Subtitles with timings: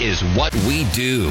[0.00, 1.28] is what we do.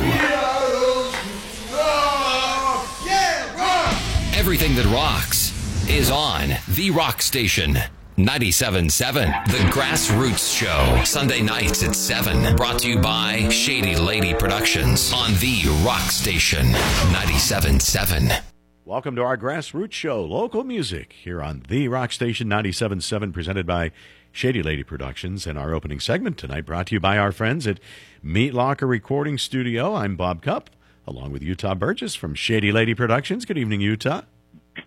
[4.36, 5.54] Everything that rocks
[5.90, 7.78] is on The Rock Station.
[8.18, 11.04] 97.7, The Grassroots Show.
[11.04, 12.56] Sunday nights at 7.
[12.56, 16.68] Brought to you by Shady Lady Productions on The Rock Station.
[16.68, 18.42] 97.7.
[18.86, 23.92] Welcome to our Grassroots Show, local music here on The Rock Station 97.7, presented by
[24.32, 25.48] Shady Lady Productions.
[25.48, 27.80] And our opening segment tonight brought to you by our friends at
[28.22, 29.96] Meat Locker Recording Studio.
[29.96, 30.70] I'm Bob Cupp,
[31.08, 33.46] along with Utah Burgess from Shady Lady Productions.
[33.46, 34.22] Good evening, Utah.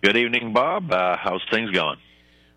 [0.01, 0.91] Good evening, Bob.
[0.91, 1.97] Uh, how's things going?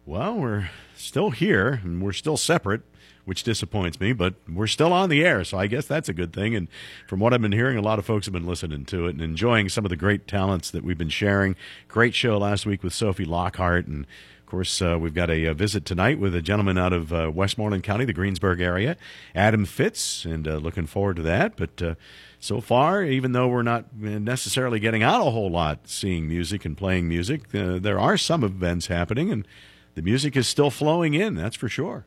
[0.05, 2.83] Well, we're still here and we're still separate,
[3.25, 6.33] which disappoints me, but we're still on the air, so I guess that's a good
[6.33, 6.55] thing.
[6.55, 6.69] And
[7.09, 9.21] from what I've been hearing, a lot of folks have been listening to it and
[9.21, 11.57] enjoying some of the great talents that we've been sharing.
[11.89, 14.07] Great show last week with Sophie Lockhart and
[14.47, 17.33] of course, uh, we've got a, a, visit tonight with a gentleman out of uh,
[17.35, 18.97] Westmoreland County, the Greensburg area,
[19.35, 21.57] Adam Fitz, and uh, looking forward to that.
[21.57, 21.95] But uh,
[22.39, 26.77] so far, even though we're not necessarily getting out a whole lot seeing music and
[26.77, 29.49] playing music, uh, there are some events happening, and
[29.97, 32.07] the music is still flowing in, that's for sure.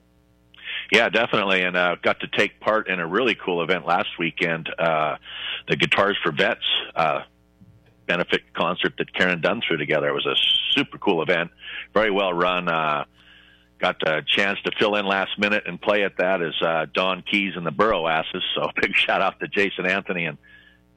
[0.94, 4.70] Yeah, definitely, and uh, got to take part in a really cool event last weekend.
[4.80, 5.18] Uh,
[5.68, 6.64] the Guitars for Vets
[6.96, 7.24] uh,
[8.10, 10.08] benefit concert that Karen Dunn threw together.
[10.08, 10.36] It was a
[10.74, 11.52] super cool event,
[11.94, 12.68] very well run.
[12.68, 13.06] Uh,
[13.80, 17.22] got a chance to fill in last minute and play at that as uh, Don
[17.22, 18.44] Keys and the Burrow Asses.
[18.56, 20.38] So big shout out to Jason Anthony and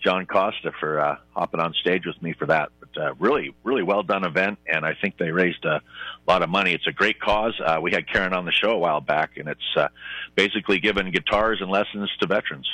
[0.02, 2.70] John Costa for uh, hopping on stage with me for that.
[2.80, 5.80] But uh, really, really well done event, and I think they raised a
[6.26, 6.72] lot of money.
[6.72, 7.54] It's a great cause.
[7.64, 9.88] Uh, we had Karen on the show a while back, and it's uh,
[10.34, 12.68] basically giving guitars and lessons to veterans.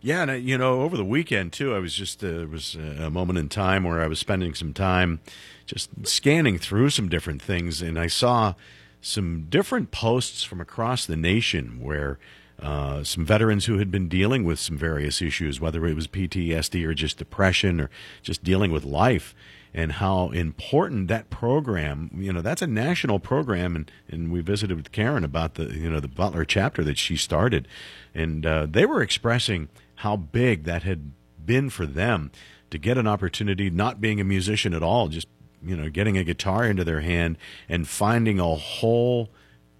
[0.00, 3.10] Yeah, and uh, you know, over the weekend too, I was just uh, was a
[3.10, 5.20] moment in time where I was spending some time
[5.66, 8.54] just scanning through some different things, and I saw
[9.00, 12.18] some different posts from across the nation where
[12.60, 16.84] uh, some veterans who had been dealing with some various issues, whether it was PTSD
[16.84, 17.90] or just depression or
[18.22, 19.34] just dealing with life,
[19.72, 23.76] and how important that program, you know, that's a national program.
[23.76, 27.16] And, and we visited with Karen about the, you know, the Butler chapter that she
[27.16, 27.68] started.
[28.14, 29.68] And uh, they were expressing
[29.98, 31.12] how big that had
[31.44, 32.30] been for them
[32.70, 35.26] to get an opportunity, not being a musician at all, just,
[35.62, 37.36] you know, getting a guitar into their hand
[37.68, 39.30] and finding a whole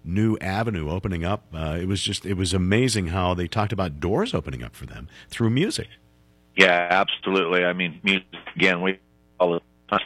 [0.03, 1.45] new avenue opening up.
[1.53, 4.85] Uh, it was just it was amazing how they talked about doors opening up for
[4.85, 5.87] them through music.
[6.55, 7.63] Yeah, absolutely.
[7.63, 8.25] I mean, music
[8.55, 8.81] again.
[8.81, 8.99] We
[9.39, 9.99] all the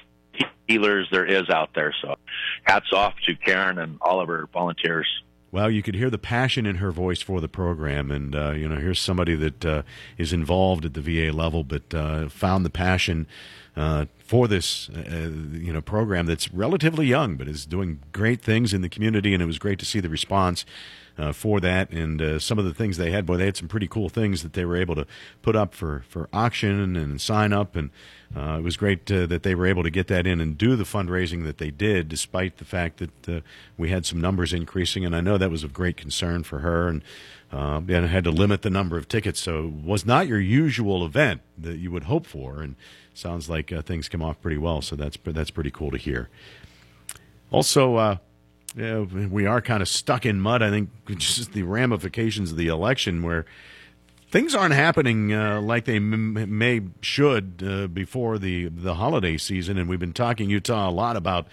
[0.68, 1.94] healers there is out there.
[2.02, 2.16] So,
[2.64, 5.08] hats off to Karen and all of her volunteers.
[5.54, 8.68] Well, you could hear the passion in her voice for the program, and uh, you
[8.68, 9.84] know, here's somebody that uh,
[10.18, 13.28] is involved at the VA level, but uh, found the passion
[13.76, 18.74] uh, for this uh, you know program that's relatively young, but is doing great things
[18.74, 20.66] in the community, and it was great to see the response.
[21.16, 23.88] Uh, for that and some of the things they had, boy, they had some pretty
[23.88, 25.06] cool things that they were able to
[25.44, 27.92] put up for, for auction and sign up and
[28.36, 30.76] uh, it was great uh, that they were able to get that in and do
[30.76, 33.42] the fundraising that they did, despite the fact that uh,
[33.78, 35.06] we had some numbers increasing.
[35.06, 37.04] And I know that was of great concern for her, and
[37.54, 39.40] uh, and had to limit the number of tickets.
[39.40, 42.62] So it was not your usual event that you would hope for.
[42.62, 42.76] And
[43.14, 44.82] sounds like uh, things come off pretty well.
[44.82, 46.30] So that's that's pretty cool to hear.
[47.52, 47.96] Also.
[47.96, 48.18] Uh,
[48.76, 50.64] yeah, we are kind of stuck in mud.
[50.64, 53.46] I think just the ramifications of the election, where
[54.32, 59.78] things aren't happening uh, like they m- may should uh, before the the holiday season,
[59.78, 61.46] and we've been talking Utah a lot about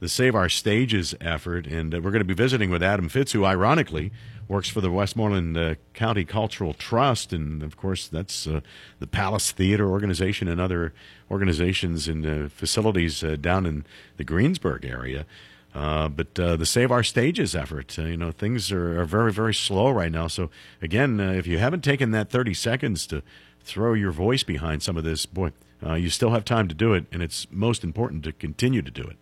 [0.00, 3.32] the Save Our Stages effort, and uh, we're going to be visiting with Adam Fitz,
[3.32, 4.10] who ironically
[4.48, 8.60] works for the Westmoreland uh, County Cultural Trust, and of course that's uh,
[8.98, 10.92] the Palace Theater organization and other
[11.30, 13.84] organizations and uh, facilities down in
[14.16, 15.26] the Greensburg area.
[15.74, 19.32] Uh, but uh, the Save Our Stages effort, uh, you know, things are, are, very,
[19.32, 20.28] very slow right now.
[20.28, 20.48] So,
[20.80, 23.22] again, uh, if you haven't taken that 30 seconds to
[23.60, 25.50] throw your voice behind some of this, boy,
[25.84, 28.90] uh, you still have time to do it, and it's most important to continue to
[28.90, 29.16] do it.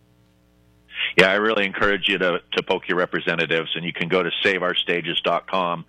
[1.17, 4.31] Yeah, I really encourage you to, to poke your representatives, and you can go to
[4.43, 5.85] saveourstages.com,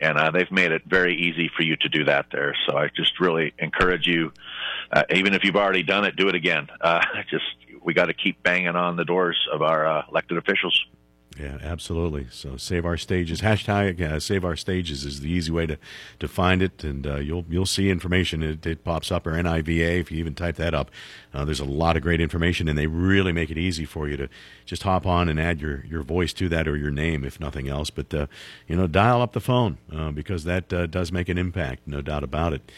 [0.00, 2.54] and uh, they've made it very easy for you to do that there.
[2.66, 4.32] So I just really encourage you,
[4.92, 6.68] uh, even if you've already done it, do it again.
[6.80, 7.44] Uh, just
[7.82, 10.86] we got to keep banging on the doors of our uh, elected officials.
[11.38, 12.28] Yeah, absolutely.
[12.30, 13.42] So save our stages.
[13.42, 15.76] Hashtag uh, save our stages is the easy way to,
[16.18, 18.42] to find it, and uh, you'll you'll see information.
[18.42, 20.90] It, it, pops up or NIVA if you even type that up.
[21.34, 24.16] Uh, there's a lot of great information, and they really make it easy for you
[24.16, 24.28] to
[24.64, 27.68] just hop on and add your, your voice to that or your name, if nothing
[27.68, 27.90] else.
[27.90, 28.26] But uh,
[28.66, 32.00] you know, dial up the phone uh, because that uh, does make an impact, no
[32.00, 32.72] doubt about it.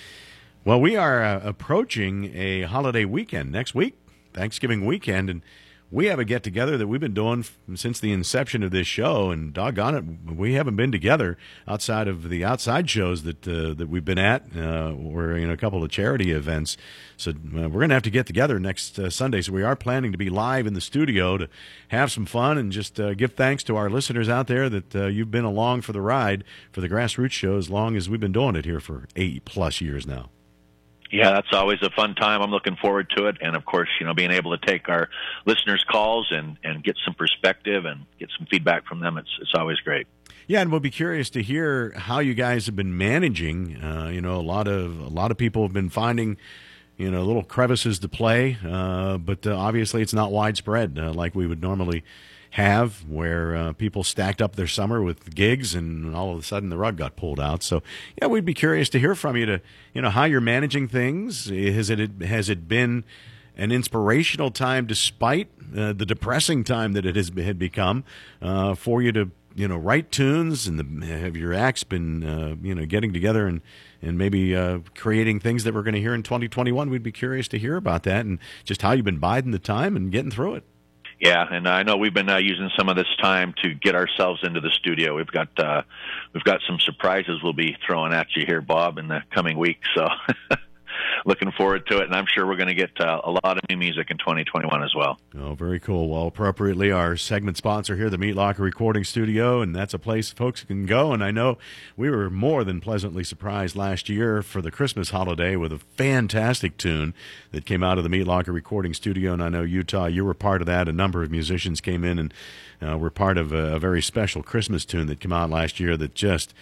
[0.65, 3.95] Well, we are approaching a holiday weekend next week.
[4.35, 5.43] Thanksgiving weekend, and
[5.91, 7.45] we have a get together that we've been doing
[7.75, 12.29] since the inception of this show, and doggone it, we haven't been together outside of
[12.29, 15.83] the outside shows that uh, that we've been at, uh, or you know, a couple
[15.83, 16.77] of charity events.
[17.17, 19.41] So uh, we're going to have to get together next uh, Sunday.
[19.41, 21.49] So we are planning to be live in the studio to
[21.89, 25.07] have some fun and just uh, give thanks to our listeners out there that uh,
[25.07, 28.33] you've been along for the ride for the Grassroots Show as long as we've been
[28.33, 30.29] doing it here for eight plus years now.
[31.11, 32.43] Yeah, that's always a fun time.
[32.43, 35.09] I'm looking forward to it, and of course, you know, being able to take our
[35.47, 39.17] listeners' calls and and get some perspective and get some feedback from them.
[39.17, 40.07] It's it's always great.
[40.47, 43.83] Yeah, and we'll be curious to hear how you guys have been managing.
[43.83, 46.37] Uh, you know, a lot of a lot of people have been finding,
[46.99, 51.35] you know, little crevices to play, uh, but uh, obviously it's not widespread uh, like
[51.35, 52.05] we would normally
[52.51, 56.71] have, where uh, people stacked up their summer with gigs, and all of a sudden
[56.71, 57.63] the rug got pulled out.
[57.63, 57.83] So,
[58.21, 59.61] yeah, we'd be curious to hear from you to,
[59.95, 61.49] you know, how you're managing things.
[61.49, 63.05] Has it has it been
[63.57, 68.05] an inspirational time, despite uh, the depressing time that it has had become,
[68.41, 72.55] uh, for you to you know write tunes and the, have your acts been uh,
[72.63, 73.61] you know getting together and
[74.01, 76.89] and maybe uh, creating things that we're going to hear in 2021.
[76.89, 79.97] We'd be curious to hear about that and just how you've been biding the time
[79.97, 80.65] and getting through it.
[81.21, 84.41] Yeah, and I know we've been uh, using some of this time to get ourselves
[84.45, 85.17] into the studio.
[85.17, 85.83] We've got uh,
[86.33, 89.89] we've got some surprises we'll be throwing at you here, Bob, in the coming weeks.
[89.97, 90.09] So
[91.25, 93.61] looking forward to it, and I'm sure we're going to get uh, a lot of
[93.69, 95.19] new music in 2021 as well.
[95.37, 96.09] Oh, very cool.
[96.09, 100.31] Well, appropriately, our segment sponsor here, the Meat Locker Recording Studio, and that's a place
[100.31, 101.13] folks can go.
[101.13, 101.59] And I know
[101.97, 106.77] we were more than pleasantly surprised last year for the Christmas holiday with a fantastic
[106.77, 107.15] tune
[107.53, 109.33] that came out of the Meat Locker Recording Studio.
[109.33, 110.89] And I know Utah, you were part of that.
[110.89, 112.35] A number of musicians came in and
[112.81, 115.97] uh, were part of a, a very special Christmas tune that came out last year
[115.97, 116.55] that just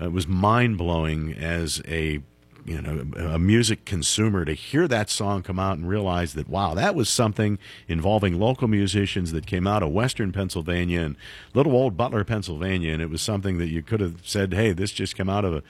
[0.00, 2.22] uh, was mind blowing as a
[2.64, 6.74] you know a music consumer to hear that song come out and realize that wow
[6.74, 11.16] that was something involving local musicians that came out of western pennsylvania and
[11.54, 12.92] little old butler pennsylvania.
[12.92, 15.54] And it was something that you could have said hey this just came out of
[15.54, 15.62] a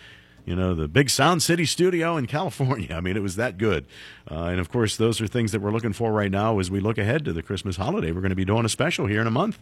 [0.45, 2.95] you know the big sound city studio in california.
[2.95, 3.87] I mean it was that good.
[4.31, 6.81] Uh, and of course those are things that we're looking for right now as we
[6.81, 8.13] look ahead to the christmas holiday.
[8.13, 9.59] We're going to be doing a special here in a month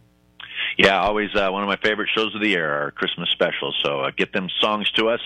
[0.83, 3.79] yeah, always uh, one of my favorite shows of the year, our Christmas specials.
[3.85, 5.21] So uh, get them songs to us,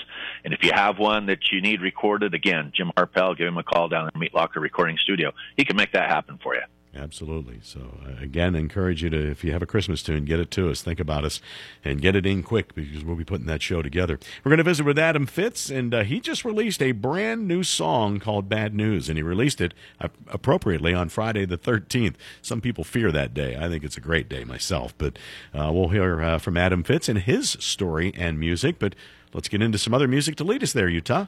[0.45, 3.62] and if you have one that you need recorded, again, Jim Harpel, give him a
[3.62, 5.31] call down at Meat Locker Recording Studio.
[5.56, 6.62] He can make that happen for you.
[6.96, 7.58] Absolutely.
[7.62, 10.70] So uh, again, encourage you to, if you have a Christmas tune, get it to
[10.70, 10.81] us.
[10.81, 11.41] Think about us
[11.85, 14.19] and get it in quick because we'll be putting that show together.
[14.44, 17.64] We're going to visit with Adam Fitz, and uh, he just released a brand new
[17.64, 22.14] song called "Bad News," and he released it uh, appropriately on Friday the 13th.
[22.43, 23.56] Some people fear that day.
[23.56, 25.19] I think it's a great day myself, but
[25.52, 28.79] uh, we'll hear uh, from Adam Fitz and his story and music.
[28.79, 28.94] But
[29.32, 31.26] let's get into some other music to lead us there, Utah.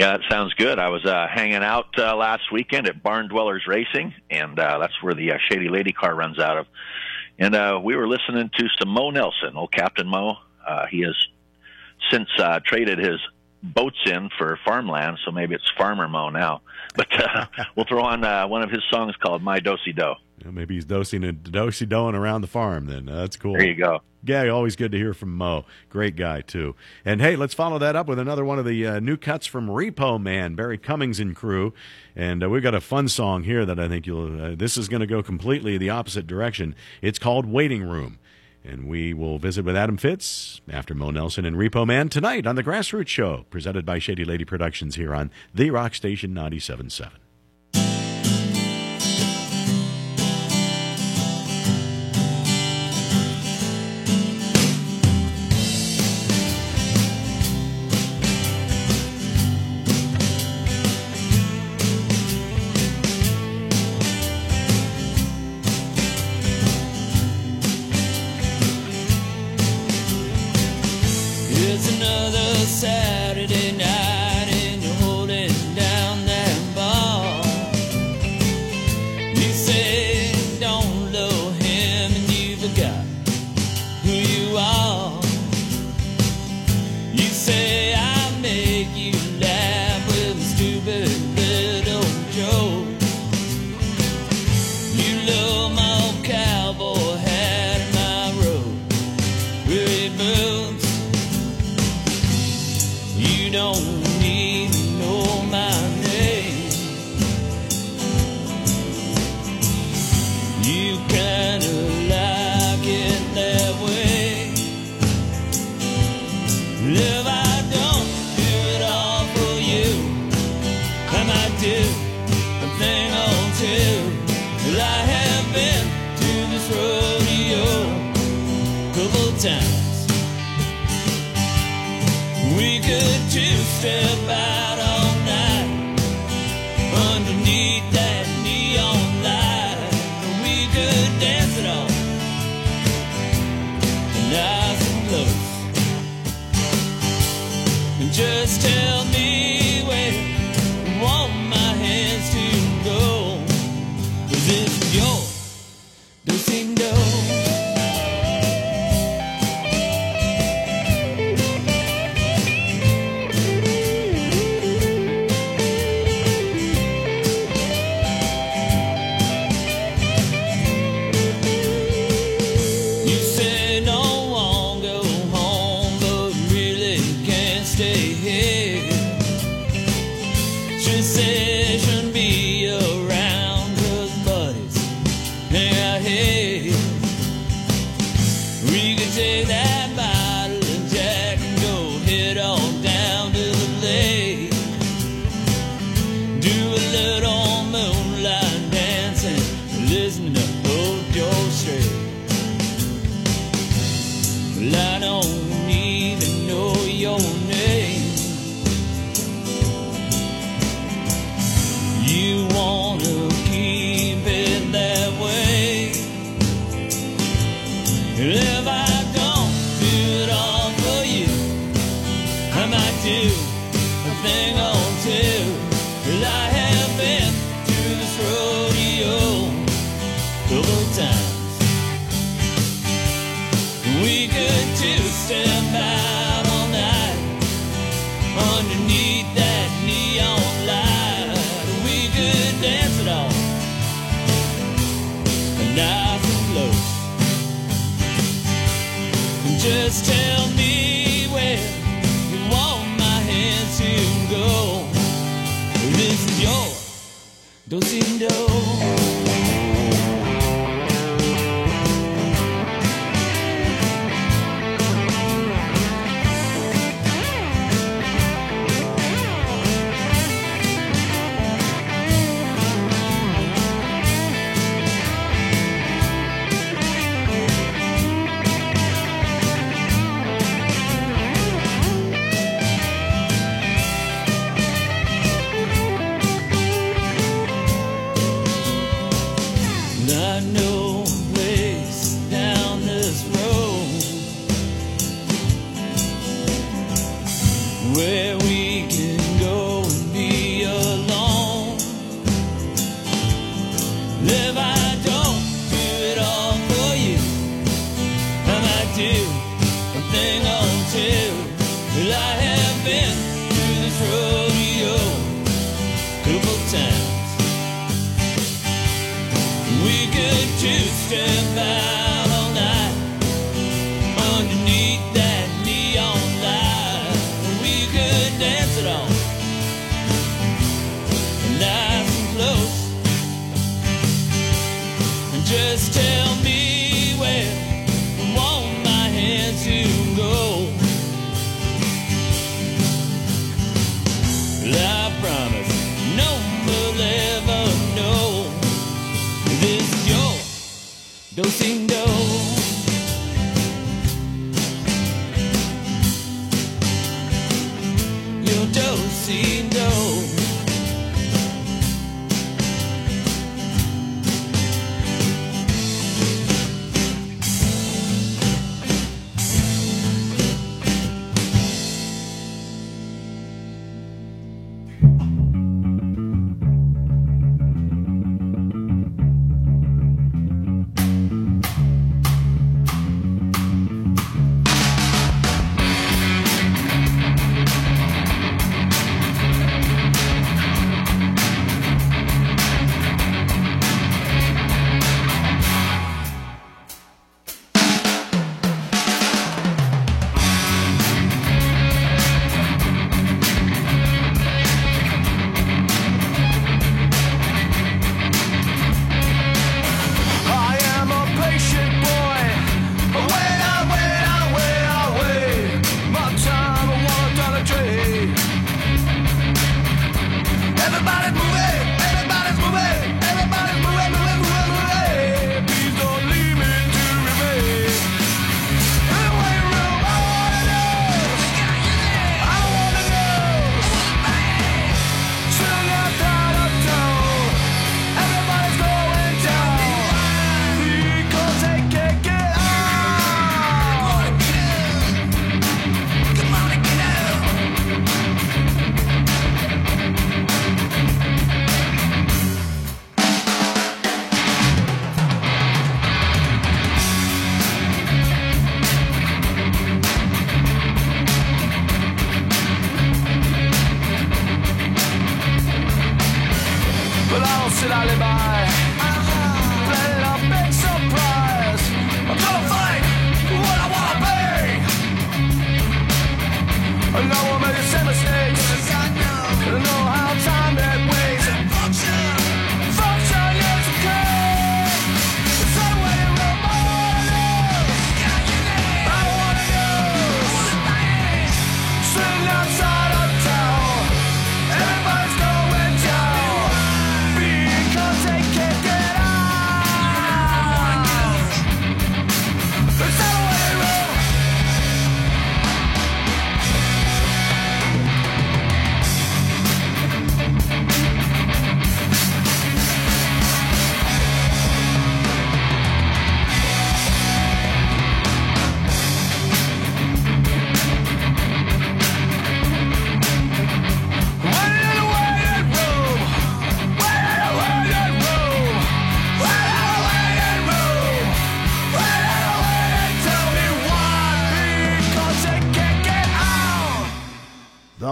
[0.00, 0.78] Yeah, that sounds good.
[0.78, 4.94] I was uh, hanging out uh, last weekend at Barn Dwellers Racing, and uh, that's
[5.02, 6.66] where the uh, Shady Lady car runs out of.
[7.38, 10.36] And uh, we were listening to some Mo Nelson, old Captain Mo.
[10.66, 11.14] Uh, he has
[12.10, 13.20] since uh, traded his
[13.62, 16.62] boats in for farmland, so maybe it's Farmer Mo now.
[16.94, 17.44] But uh,
[17.76, 20.14] we'll throw on uh, one of his songs called "My Dosey Do."
[20.44, 22.86] Maybe he's dosing and dosey doing around the farm.
[22.86, 23.54] Then uh, that's cool.
[23.54, 24.00] There you go.
[24.22, 25.64] Yeah, always good to hear from Mo.
[25.88, 26.74] Great guy too.
[27.04, 29.68] And hey, let's follow that up with another one of the uh, new cuts from
[29.68, 31.72] Repo Man, Barry Cummings and crew.
[32.14, 34.40] And uh, we've got a fun song here that I think you'll.
[34.40, 36.74] Uh, this is going to go completely the opposite direction.
[37.00, 38.18] It's called Waiting Room.
[38.62, 42.56] And we will visit with Adam Fitz after Mo Nelson and Repo Man tonight on
[42.56, 47.12] the Grassroots Show, presented by Shady Lady Productions here on The Rock Station 97.7.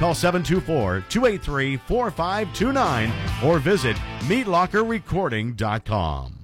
[0.00, 3.12] Call 724 283 4529
[3.44, 6.36] or visit meatlockerrecording.com.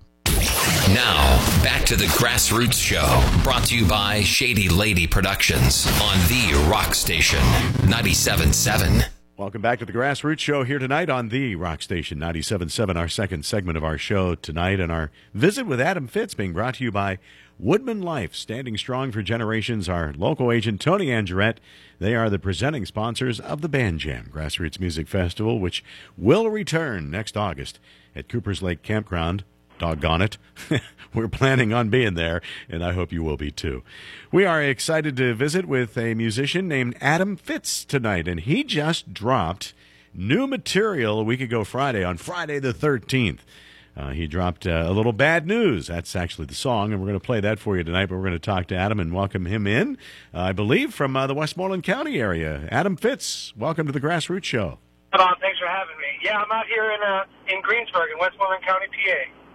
[0.92, 6.53] Now, back to the Grassroots Show, brought to you by Shady Lady Productions on the
[6.71, 7.40] Rock Station
[7.88, 9.15] 97.7.
[9.38, 13.44] Welcome back to the Grassroots Show here tonight on the Rock Station 97.7, our second
[13.44, 16.90] segment of our show tonight, and our visit with Adam Fitz being brought to you
[16.90, 17.18] by
[17.62, 19.90] WoodmenLife, standing strong for generations.
[19.90, 21.59] Our local agent, Tony Angerette,
[21.99, 25.85] they are the presenting sponsors of the Band Jam Grassroots Music Festival, which
[26.16, 27.79] will return next August
[28.14, 29.44] at Cooper's Lake Campground.
[29.79, 30.39] Doggone it.
[31.15, 33.83] We're planning on being there, and I hope you will be too.
[34.31, 39.15] We are excited to visit with a musician named Adam Fitz tonight, and he just
[39.15, 39.73] dropped
[40.12, 43.41] new material a week ago Friday, on Friday the 13th.
[43.97, 45.87] Uh, he dropped uh, a little bad news.
[45.87, 48.07] That's actually the song, and we're going to play that for you tonight.
[48.07, 49.97] But we're going to talk to Adam and welcome him in,
[50.35, 52.69] uh, I believe, from uh, the Westmoreland County area.
[52.71, 54.79] Adam Fitz, welcome to the Grassroots Show.
[55.12, 56.05] Bob, thanks for having me.
[56.23, 59.45] Yeah, I'm out here in uh, in Greensburg, in Westmoreland County, PA.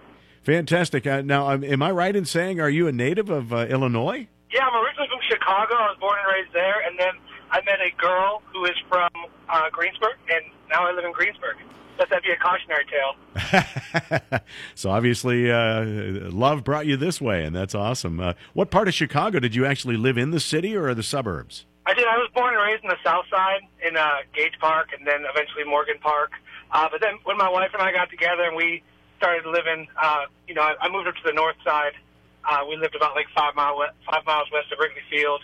[0.42, 1.06] Fantastic.
[1.06, 4.26] Uh, now, um, am I right in saying, are you a native of uh, Illinois?
[4.52, 5.74] Yeah, I'm originally from Chicago.
[5.74, 7.12] I was born and raised there, and then
[7.50, 9.10] I met a girl who is from
[9.48, 11.56] uh, Greensburg, and now I live in Greensburg.
[11.98, 14.40] Let that be a cautionary tale.
[14.74, 15.84] so obviously, uh,
[16.30, 18.18] love brought you this way, and that's awesome.
[18.18, 21.66] Uh, what part of Chicago did you actually live in, the city or the suburbs?
[21.86, 22.06] I did.
[22.06, 25.24] I was born and raised in the South Side in uh, Gage Park, and then
[25.30, 26.32] eventually Morgan Park.
[26.70, 28.82] Uh, but then when my wife and I got together and we
[29.22, 31.92] started living, uh, you know, I, I moved up to the North Side.
[32.42, 33.78] Uh, we lived about like five mile
[34.10, 35.40] five miles west of Wrigley Field,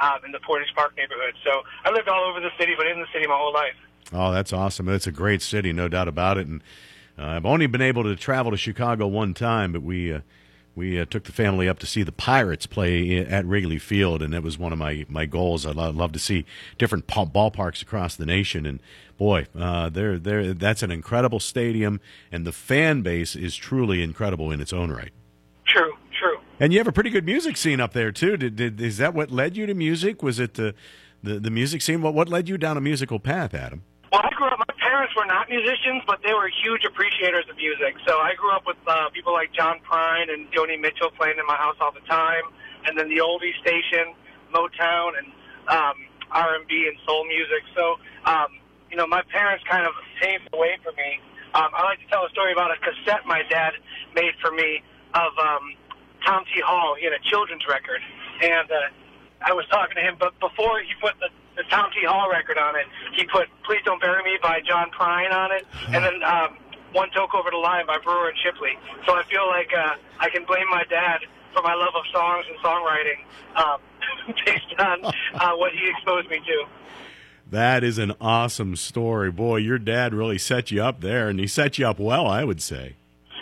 [0.00, 1.34] um, in the Portage Park neighborhood.
[1.44, 3.76] So I lived all over the city, but in the city my whole life.
[4.12, 4.88] Oh, that's awesome.
[4.88, 6.46] It's a great city, no doubt about it.
[6.46, 6.62] And
[7.18, 10.20] uh, I've only been able to travel to Chicago one time, but we uh,
[10.80, 14.32] we uh, took the family up to see the Pirates play at Wrigley Field, and
[14.32, 15.66] that was one of my, my goals.
[15.66, 16.46] I'd lo- love to see
[16.78, 18.64] different pa- ballparks across the nation.
[18.64, 18.80] And
[19.18, 22.00] boy, uh, they're, they're, that's an incredible stadium,
[22.32, 25.12] and the fan base is truly incredible in its own right.
[25.66, 26.38] True, true.
[26.58, 28.38] And you have a pretty good music scene up there too.
[28.38, 30.22] Did, did is that what led you to music?
[30.22, 30.74] Was it the
[31.22, 32.00] the, the music scene?
[32.02, 33.82] What what led you down a musical path, Adam?
[34.10, 34.49] Well, I grew
[35.00, 37.96] parents were not musicians, but they were huge appreciators of music.
[38.06, 41.46] So I grew up with uh, people like John Prine and Joni Mitchell playing in
[41.46, 42.44] my house all the time,
[42.84, 44.12] and then the oldie station,
[44.52, 45.32] Motown, and
[45.72, 45.96] um,
[46.30, 47.64] R&B and soul music.
[47.74, 48.60] So, um,
[48.90, 51.16] you know, my parents kind of paved the way for me.
[51.54, 53.72] Um, I like to tell a story about a cassette my dad
[54.14, 54.82] made for me
[55.14, 55.80] of um,
[56.26, 56.60] Tom T.
[56.60, 56.94] Hall.
[57.00, 58.02] He had a children's record,
[58.42, 62.04] and uh, I was talking to him, but before he put the, the Tom T.
[62.06, 65.66] Hall record on it, he put "Please Don't Bury Me" by John Prine on it,
[65.88, 66.56] and then um,
[66.92, 68.78] "One Toke Over the Line" by Brewer and Shipley.
[69.06, 71.20] So I feel like uh, I can blame my dad
[71.52, 73.20] for my love of songs and songwriting
[73.56, 73.78] um,
[74.46, 76.64] based on uh, what he exposed me to.
[77.50, 79.56] That is an awesome story, boy.
[79.56, 82.62] Your dad really set you up there, and he set you up well, I would
[82.62, 82.94] say.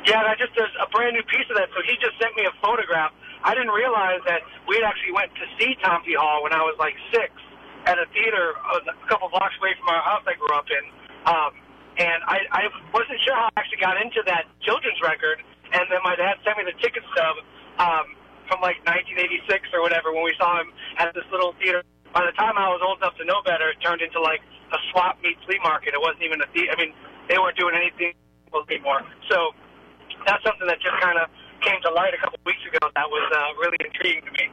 [0.07, 1.68] Yeah, and I just there's a brand new piece of that.
[1.77, 3.12] So he just sent me a photograph.
[3.44, 6.16] I didn't realize that we had actually went to see Tom T.
[6.18, 7.31] Hall when I was like six
[7.87, 10.85] at a theater a couple blocks away from our house I grew up in.
[11.29, 11.53] Um,
[11.99, 12.62] and I, I
[12.95, 15.43] wasn't sure how I actually got into that children's record
[15.75, 17.37] And then my dad sent me the ticket stub
[17.83, 18.07] um,
[18.49, 21.83] from like 1986 or whatever when we saw him at this little theater.
[22.14, 24.41] By the time I was old enough to know better, it turned into like
[24.73, 25.93] a swap meet flea market.
[25.93, 26.73] It wasn't even a theater.
[26.73, 26.95] I mean,
[27.29, 28.17] they weren't doing anything
[28.49, 29.05] anymore.
[29.29, 29.53] So
[30.25, 31.29] that's something that just kind of
[31.61, 32.81] came to light a couple weeks ago.
[32.95, 34.49] That was uh, really intriguing to me.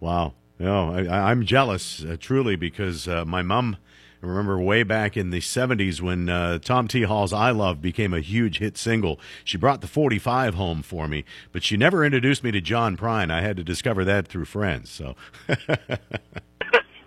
[0.00, 0.34] Wow.
[0.58, 3.76] No, I, I'm jealous, uh, truly, because uh, my mom.
[4.22, 7.02] I remember way back in the 70s when uh, Tom T.
[7.02, 9.20] Hall's I Love became a huge hit single.
[9.44, 13.30] She brought the 45 home for me, but she never introduced me to John Prine.
[13.30, 14.88] I had to discover that through friends.
[14.88, 15.14] So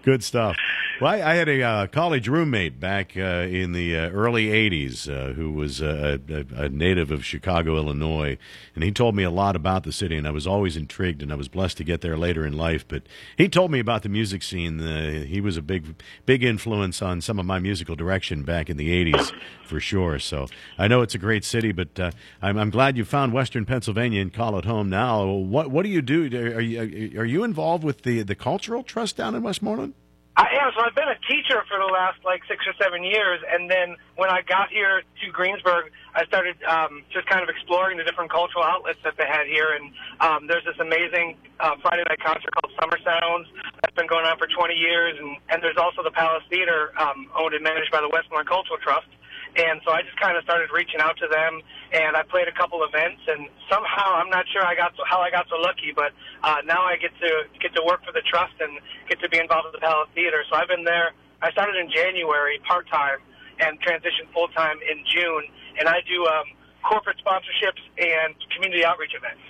[0.08, 0.56] good stuff.
[1.02, 5.10] Well, I, I had a uh, college roommate back uh, in the uh, early 80s
[5.10, 8.38] uh, who was uh, a, a native of Chicago, Illinois,
[8.74, 11.30] and he told me a lot about the city, and I was always intrigued, and
[11.30, 12.88] I was blessed to get there later in life.
[12.88, 13.04] But
[13.38, 14.80] he told me about the music scene.
[14.80, 18.78] Uh, he was a big, big influence on some of my musical direction back in
[18.78, 19.34] the 80s,
[19.66, 20.20] for sure.
[20.20, 22.00] So I know it's a great city, but
[22.42, 25.26] I'm, I'm glad you found Western Pennsylvania and call it home now.
[25.26, 26.24] What, what do you do?
[26.56, 29.94] Are you, are you involved with the, the Cultural Trust down in Westmoreland?
[30.38, 30.70] I am.
[30.78, 33.98] So I've been a teacher for the last like six or seven years, and then
[34.22, 38.30] when I got here to Greensburg, I started um, just kind of exploring the different
[38.30, 39.74] cultural outlets that they had here.
[39.74, 39.90] And
[40.22, 43.50] um, there's this amazing uh, Friday night concert called Summer Sounds
[43.82, 47.26] that's been going on for 20 years, and and there's also the Palace Theater, um,
[47.34, 49.10] owned and managed by the Westmoreland Cultural Trust.
[49.58, 52.54] And so I just kind of started reaching out to them, and I played a
[52.54, 55.90] couple events, and somehow I'm not sure I got so, how I got so lucky,
[55.96, 58.78] but uh, now I get to get to work for the trust and
[59.10, 60.46] get to be involved with the Palace Theater.
[60.50, 61.10] So I've been there.
[61.42, 63.18] I started in January part time
[63.60, 66.54] and transitioned full time in June, and I do um,
[66.86, 69.42] corporate sponsorships and community outreach events.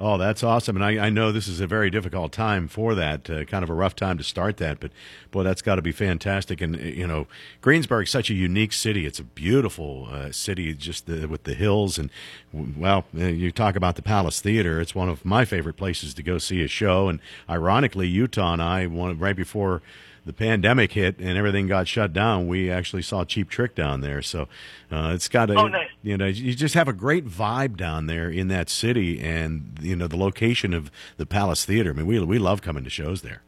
[0.00, 0.74] Oh, that's awesome.
[0.76, 3.70] And I, I know this is a very difficult time for that, uh, kind of
[3.70, 4.90] a rough time to start that, but
[5.30, 6.60] boy, that's got to be fantastic.
[6.60, 7.28] And, uh, you know,
[7.60, 9.06] Greensburg's such a unique city.
[9.06, 11.96] It's a beautiful uh, city, just the, with the hills.
[11.96, 12.10] And,
[12.52, 14.80] well, uh, you talk about the Palace Theater.
[14.80, 17.08] It's one of my favorite places to go see a show.
[17.08, 19.80] And ironically, Utah and I, one, right before
[20.26, 24.22] the pandemic hit and everything got shut down, we actually saw Cheap Trick down there.
[24.22, 24.48] So
[24.90, 25.88] uh, it's got a Oh, nice.
[26.02, 29.96] you know you just have a great vibe down there in that city, and you
[29.96, 31.90] know the location of the Palace Theater.
[31.90, 33.42] I mean, we we love coming to shows there.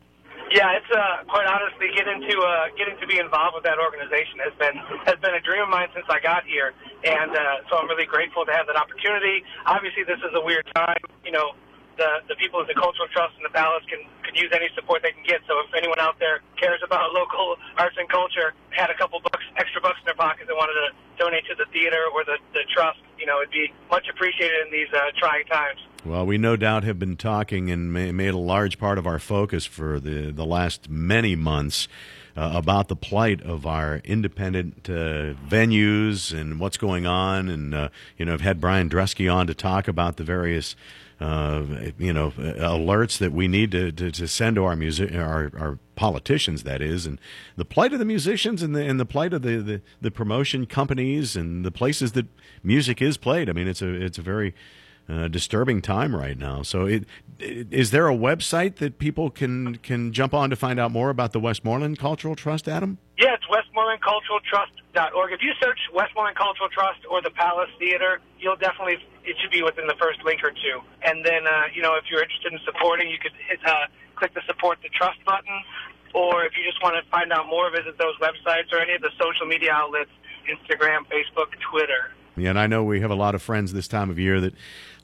[0.53, 4.39] Yeah, it's uh, quite honestly getting to uh, getting to be involved with that organization
[4.45, 6.73] has been has been a dream of mine since I got here,
[7.05, 9.43] and uh, so I'm really grateful to have that opportunity.
[9.67, 10.97] Obviously, this is a weird time.
[11.25, 11.53] You know,
[11.97, 15.03] the the people at the Cultural Trust and the Palace can can use any support
[15.03, 15.41] they can get.
[15.49, 19.45] So if anyone out there cares about local arts and culture, had a couple bucks
[19.57, 22.65] extra bucks in their pocket, they wanted to donate to the theater or the the
[22.73, 25.81] trust, you know, it'd be much appreciated in these uh, trying times.
[26.07, 29.67] Well, we no doubt have been talking and made a large part of our focus
[29.67, 31.89] for the, the last many months
[32.37, 37.49] uh, about the plight of our independent uh, venues and what's going on.
[37.49, 40.77] And, uh, you know, I've had Brian Dresky on to talk about the various,
[41.20, 41.62] uh,
[41.98, 45.79] you know, alerts that we need to, to, to send to our, music, our, our
[45.94, 47.18] politicians, that is, and
[47.57, 50.66] the plight of the musicians and the, and the plight of the, the, the promotion
[50.66, 52.26] companies and the places that
[52.62, 53.48] music is played.
[53.48, 54.55] I mean, it's a, it's a very
[55.09, 56.62] uh, disturbing time right now.
[56.62, 57.05] So, it,
[57.38, 61.11] it, is there a website that people can can jump on to find out more
[61.11, 62.99] about the Westmoreland Cultural Trust, Adam?
[63.19, 65.33] Yeah, it's westmorelandculturaltrust.org.
[65.33, 69.62] If you search Westmoreland Cultural Trust or the Palace Theater, you'll definitely, it should be
[69.62, 70.81] within the first link or two.
[71.03, 74.35] And then, uh, you know, if you're interested in supporting, you could hit, uh, click
[74.35, 75.62] the support the trust button.
[76.14, 79.03] Or if you just want to find out more, visit those websites or any of
[79.03, 80.11] the social media outlets
[80.49, 82.12] Instagram, Facebook, Twitter.
[82.37, 84.55] Yeah, and I know we have a lot of friends this time of year that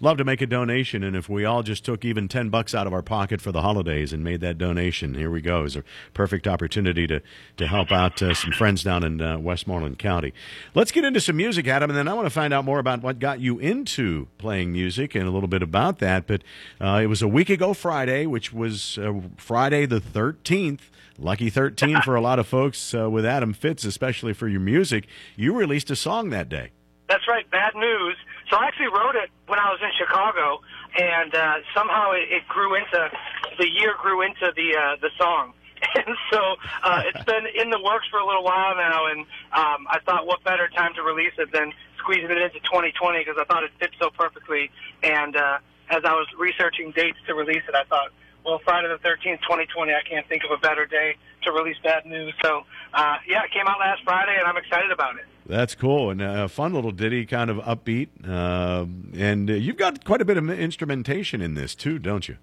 [0.02, 2.86] love to make a donation, and if we all just took even ten bucks out
[2.86, 5.62] of our pocket for the holidays and made that donation, here we go.
[5.64, 7.22] Is a perfect opportunity to
[7.56, 10.34] to help out uh, some friends down in uh, Westmoreland County.
[10.74, 13.02] Let's get into some music, Adam, and then I want to find out more about
[13.02, 16.26] what got you into playing music and a little bit about that.
[16.26, 16.42] But
[16.80, 20.90] uh, it was a week ago Friday, which was uh, Friday the thirteenth.
[21.18, 25.06] Lucky 13 for a lot of folks uh, with Adam Fitz, especially for your music.
[25.36, 26.70] You released a song that day.
[27.06, 28.16] That's right, Bad News.
[28.52, 30.60] So I actually wrote it when I was in Chicago,
[30.92, 33.08] and uh, somehow it, it grew into
[33.56, 35.54] the year grew into the uh, the song.
[35.96, 36.38] And so
[36.84, 40.28] uh, it's been in the works for a little while now, and um, I thought,
[40.28, 43.72] what better time to release it than squeezing it into 2020 because I thought it
[43.80, 44.70] fit so perfectly.
[45.02, 45.58] And uh,
[45.90, 48.14] as I was researching dates to release it, I thought,
[48.46, 52.06] well, Friday the 13th, 2020, I can't think of a better day to release Bad
[52.06, 52.32] News.
[52.44, 52.62] So,
[52.94, 55.26] uh, yeah, it came out last Friday, and I'm excited about it.
[55.46, 58.08] That's cool and a fun little ditty, kind of upbeat.
[58.28, 62.36] Um and uh, you've got quite a bit of instrumentation in this too, don't you?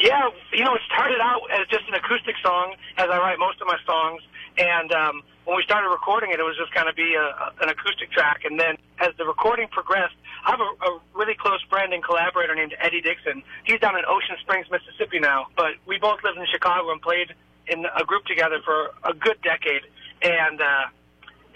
[0.00, 3.60] Yeah, you know, it started out as just an acoustic song, as I write most
[3.60, 4.22] of my songs.
[4.56, 7.68] And um, when we started recording it, it was just going to be a, an
[7.68, 8.44] acoustic track.
[8.44, 10.14] And then as the recording progressed,
[10.46, 13.42] I have a, a really close friend and collaborator named Eddie Dixon.
[13.64, 17.34] He's down in Ocean Springs, Mississippi now, but we both lived in Chicago and played
[17.66, 19.82] in a group together for a good decade.
[20.22, 20.86] And uh,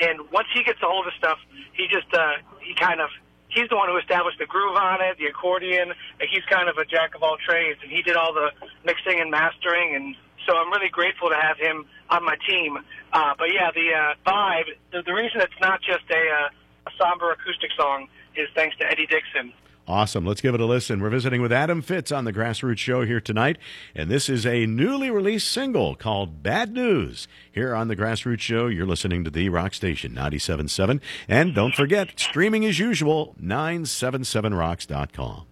[0.00, 1.38] and once he gets a hold of stuff,
[1.74, 3.10] he just uh, he kind of
[3.48, 5.92] he's the one who established the groove on it, the accordion.
[5.92, 8.50] and He's kind of a jack of all trades, and he did all the
[8.84, 9.94] mixing and mastering.
[9.94, 12.78] And so I'm really grateful to have him on my team.
[13.12, 16.90] Uh, but yeah, the uh, vibe, the, the reason it's not just a, uh, a
[16.98, 19.52] somber acoustic song is thanks to Eddie Dixon.
[19.86, 20.24] Awesome.
[20.24, 21.00] Let's give it a listen.
[21.00, 23.58] We're visiting with Adam Fitz on the Grassroots Show here tonight,
[23.94, 27.26] and this is a newly released single called Bad News.
[27.50, 31.00] Here on the Grassroots Show, you're listening to the Rock Station 97.7.
[31.28, 35.46] And don't forget, streaming as usual, 977rocks.com.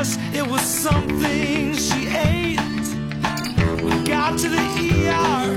[0.00, 2.58] guess, it was something she ate.
[3.82, 4.64] We got to the
[5.08, 5.49] ER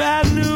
[0.00, 0.49] bad news.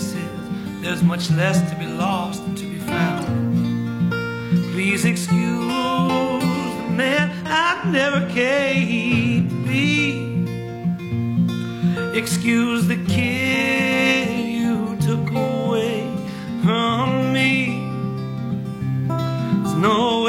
[0.00, 4.12] Choices, there's much less to be lost than to be found.
[4.72, 10.46] Please excuse the man I never came to be.
[12.18, 16.08] Excuse the kid you took away
[16.62, 17.86] from me.
[19.06, 20.19] There's no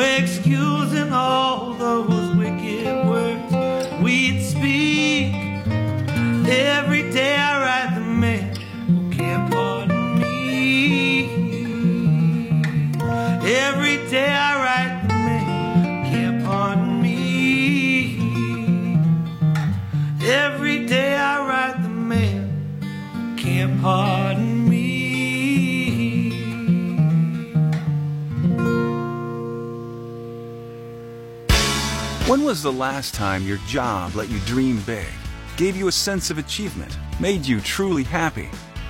[32.51, 35.07] was the last time your job let you dream big,
[35.55, 38.49] gave you a sense of achievement, made you truly happy?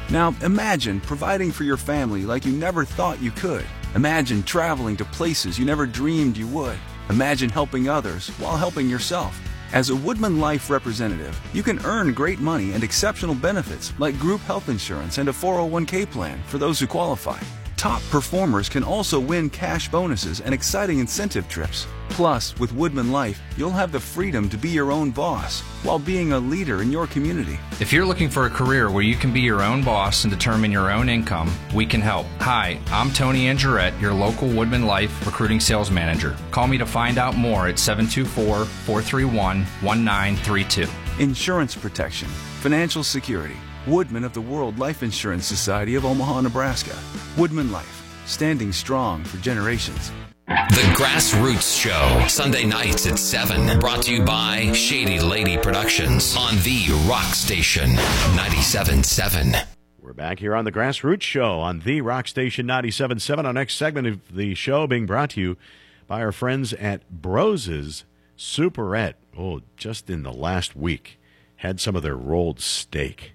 [0.09, 3.63] Now imagine providing for your family like you never thought you could.
[3.93, 6.79] Imagine traveling to places you never dreamed you would.
[7.11, 9.39] Imagine helping others while helping yourself.
[9.73, 14.69] As a WoodmenLife representative, you can earn great money and exceptional benefits like group health
[14.69, 17.39] insurance and a 401k plan for those who qualify.
[17.81, 21.87] Top performers can also win cash bonuses and exciting incentive trips.
[22.09, 26.37] Plus, with WoodmenLife, you'll have the freedom to be your own boss while being a
[26.37, 27.59] leader in your community.
[27.79, 30.71] If you're looking for a career where you can be your own boss and determine
[30.71, 32.27] your own income, we can help.
[32.41, 36.37] Hi, I'm Tony Angerette, your local WoodmenLife recruiting sales manager.
[36.51, 40.87] Call me to find out more at 724 431 1932.
[41.17, 42.27] Insurance protection,
[42.61, 43.57] Financial security.
[43.87, 46.91] Woodmen of the World Life Insurance Society of Omaha, Nebraska.
[47.35, 50.11] WoodmenLife, standing strong for generations.
[50.45, 53.79] The Grassroots Show, Sunday nights at 7.
[53.79, 57.89] Brought to you by Shady Lady Productions on the Rock Station
[58.35, 59.65] 97.7.
[59.99, 63.45] We're back here on the Grassroots Show on the Rock Station 97.7.
[63.45, 65.57] Our next segment of the show being brought to you
[66.05, 68.03] by our friends at Broses
[68.37, 69.15] Superette.
[69.35, 71.17] Oh, just in the last week,
[71.55, 73.33] had some of their rolled steak.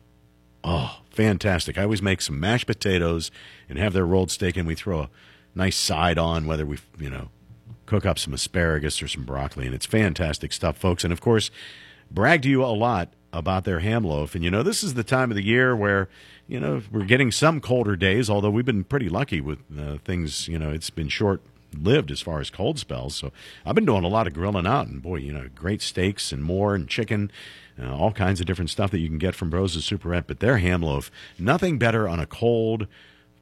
[0.68, 1.78] Oh, fantastic.
[1.78, 3.30] I always make some mashed potatoes
[3.68, 5.10] and have their rolled steak, and we throw a
[5.54, 7.28] nice side on, whether we, you know,
[7.86, 9.66] cook up some asparagus or some broccoli.
[9.66, 11.04] And it's fantastic stuff, folks.
[11.04, 11.52] And of course,
[12.10, 14.34] brag to you a lot about their ham loaf.
[14.34, 16.08] And you know, this is the time of the year where,
[16.48, 20.48] you know, we're getting some colder days, although we've been pretty lucky with uh, things,
[20.48, 21.42] you know, it's been short
[21.80, 23.14] lived as far as cold spells.
[23.14, 23.32] So
[23.64, 26.42] I've been doing a lot of grilling out, and boy, you know, great steaks and
[26.42, 27.30] more, and chicken,
[27.80, 30.26] uh, all kinds of different stuff that you can get from Rose's Superette.
[30.26, 32.86] But their ham loaf, nothing better on a cold,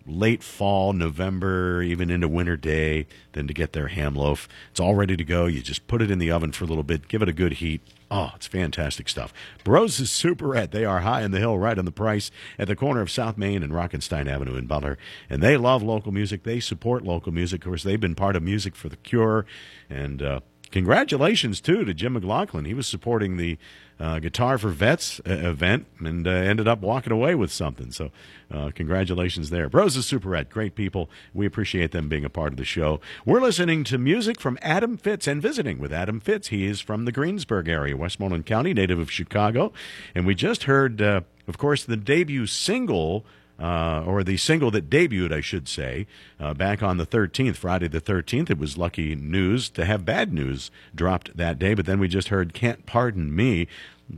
[0.07, 4.49] late fall, November, even into winter day than to get their ham loaf.
[4.70, 5.47] It's all ready to go.
[5.47, 7.55] You just put it in the oven for a little bit, give it a good
[7.55, 7.80] heat.
[8.11, 9.32] Oh, it's fantastic stuff.
[9.64, 10.70] Brose's Superette.
[10.70, 13.37] They are high in the hill, right on the price, at the corner of South
[13.37, 14.99] Main and Rockenstein Avenue in Butler.
[15.28, 16.43] And they love local music.
[16.45, 17.62] They support local music.
[17.62, 19.47] Of course, they've been part of Music for the Cure.
[19.89, 20.41] And uh,
[20.74, 22.64] congratulations, too, to Jim McLaughlin.
[22.64, 23.56] He was supporting the
[24.00, 27.92] uh, Guitar for Vets uh, event and uh, ended up walking away with something.
[27.92, 28.10] So,
[28.52, 29.68] uh, congratulations there.
[29.68, 31.08] Brose's Superette, great people.
[31.32, 33.00] We appreciate them being a part of the show.
[33.24, 36.48] We're listening to music from Adam Fitz and visiting with Adam Fitz.
[36.48, 39.72] He is from the Greensburg area, Westmoreland County, native of Chicago.
[40.12, 43.24] And we just heard, uh, of course, the debut single
[43.59, 46.07] uh, or the single that debuted, I should say,
[46.40, 48.50] uh, back on the 13th, Friday the 13th.
[48.50, 52.28] It was lucky news to have bad news dropped that day, but then we just
[52.28, 53.68] heard Can't Pardon Me.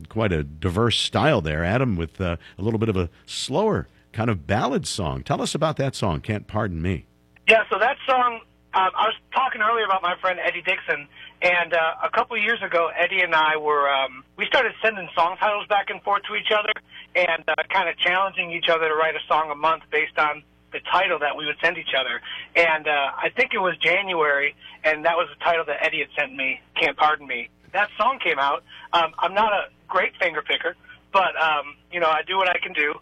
[0.09, 4.31] Quite a diverse style there, Adam, with uh, a little bit of a slower kind
[4.31, 5.23] of ballad song.
[5.23, 7.07] Tell us about that song, Can't Pardon Me.
[7.49, 8.41] Yeah, so that song,
[8.75, 11.07] um, I was talking earlier about my friend Eddie Dixon,
[11.43, 15.09] and uh, a couple of years ago, Eddie and I were, um, we started sending
[15.15, 16.73] song titles back and forth to each other
[17.15, 20.43] and uh, kind of challenging each other to write a song a month based on
[20.73, 22.21] the title that we would send each other.
[22.55, 26.09] And uh, I think it was January, and that was the title that Eddie had
[26.19, 27.49] sent me, Can't Pardon Me.
[27.73, 28.65] That song came out.
[28.93, 30.75] Um, I'm not a great finger picker,
[31.13, 32.95] but, um, you know, I do what I can do.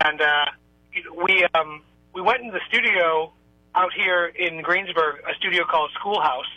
[0.00, 0.44] And uh,
[1.24, 1.82] we, um,
[2.12, 3.32] we went in the studio
[3.74, 6.50] out here in Greensburg, a studio called Schoolhouse,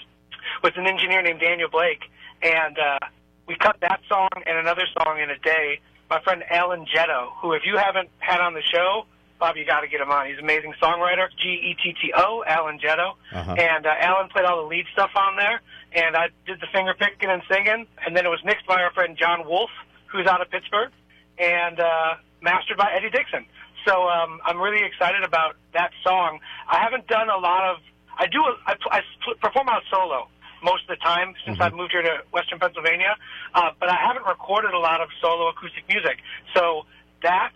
[0.63, 2.01] with an engineer named Daniel Blake,
[2.41, 2.99] and uh,
[3.47, 5.79] we cut that song and another song in a day.
[6.09, 9.05] My friend Alan Jetto, who if you haven't had on the show,
[9.39, 10.27] Bob, you got to get him on.
[10.27, 11.27] He's an amazing songwriter.
[11.37, 13.53] G E T T O, Alan Jetto, Uh-huh.
[13.57, 15.61] and uh, Alan played all the lead stuff on there,
[15.93, 18.91] and I did the finger picking and singing, and then it was mixed by our
[18.91, 19.69] friend John Wolf,
[20.07, 20.91] who's out of Pittsburgh,
[21.37, 23.45] and uh, mastered by Eddie Dixon.
[23.87, 26.39] So um, I'm really excited about that song.
[26.67, 27.77] I haven't done a lot of.
[28.17, 28.43] I do.
[28.67, 28.99] I, I
[29.41, 30.27] perform out solo
[30.63, 33.15] most of the time since I've moved here to Western Pennsylvania,
[33.53, 36.17] uh, but I haven't recorded a lot of solo acoustic music.
[36.55, 36.85] So
[37.23, 37.53] that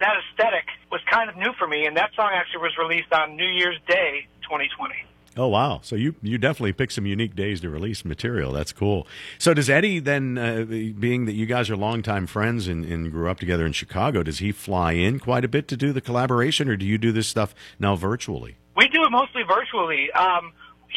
[0.00, 3.36] that aesthetic was kind of new for me, and that song actually was released on
[3.36, 4.94] New Year's Day, 2020.
[5.36, 5.78] Oh wow!
[5.82, 8.50] So you you definitely pick some unique days to release material.
[8.50, 9.06] That's cool.
[9.38, 13.30] So does Eddie then, uh, being that you guys are longtime friends and, and grew
[13.30, 16.68] up together in Chicago, does he fly in quite a bit to do the collaboration,
[16.68, 18.56] or do you do this stuff now virtually?
[18.76, 20.10] We do it mostly virtually.
[20.12, 20.52] Um,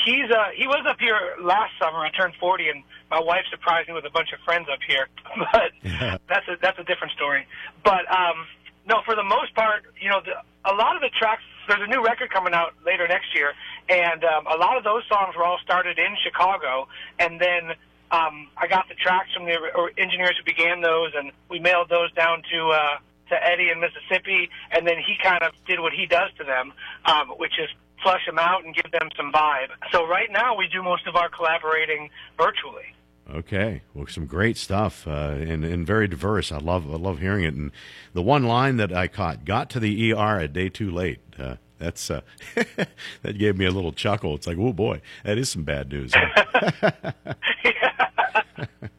[0.05, 1.99] he's uh, he was up here last summer.
[1.99, 5.07] I turned 40, and my wife surprised me with a bunch of friends up here.
[5.51, 5.71] But
[6.27, 7.47] that's a that's a different story.
[7.83, 8.45] But um,
[8.87, 10.33] no, for the most part, you know, the,
[10.69, 11.41] a lot of the tracks.
[11.67, 13.53] There's a new record coming out later next year,
[13.87, 16.87] and um, a lot of those songs were all started in Chicago,
[17.19, 17.75] and then.
[18.11, 21.89] Um, I got the tracks from the or engineers who began those, and we mailed
[21.89, 22.97] those down to uh,
[23.29, 26.73] to Eddie in Mississippi, and then he kind of did what he does to them,
[27.05, 27.69] um, which is
[28.03, 29.69] flush them out and give them some vibe.
[29.91, 32.93] So right now we do most of our collaborating virtually.
[33.33, 36.51] Okay, well, some great stuff uh, and and very diverse.
[36.51, 37.53] I love I love hearing it.
[37.53, 37.71] And
[38.13, 41.19] the one line that I caught got to the ER a day too late.
[41.39, 42.21] Uh, that's uh,
[43.21, 44.35] that gave me a little chuckle.
[44.35, 46.13] It's like, oh boy, that is some bad news.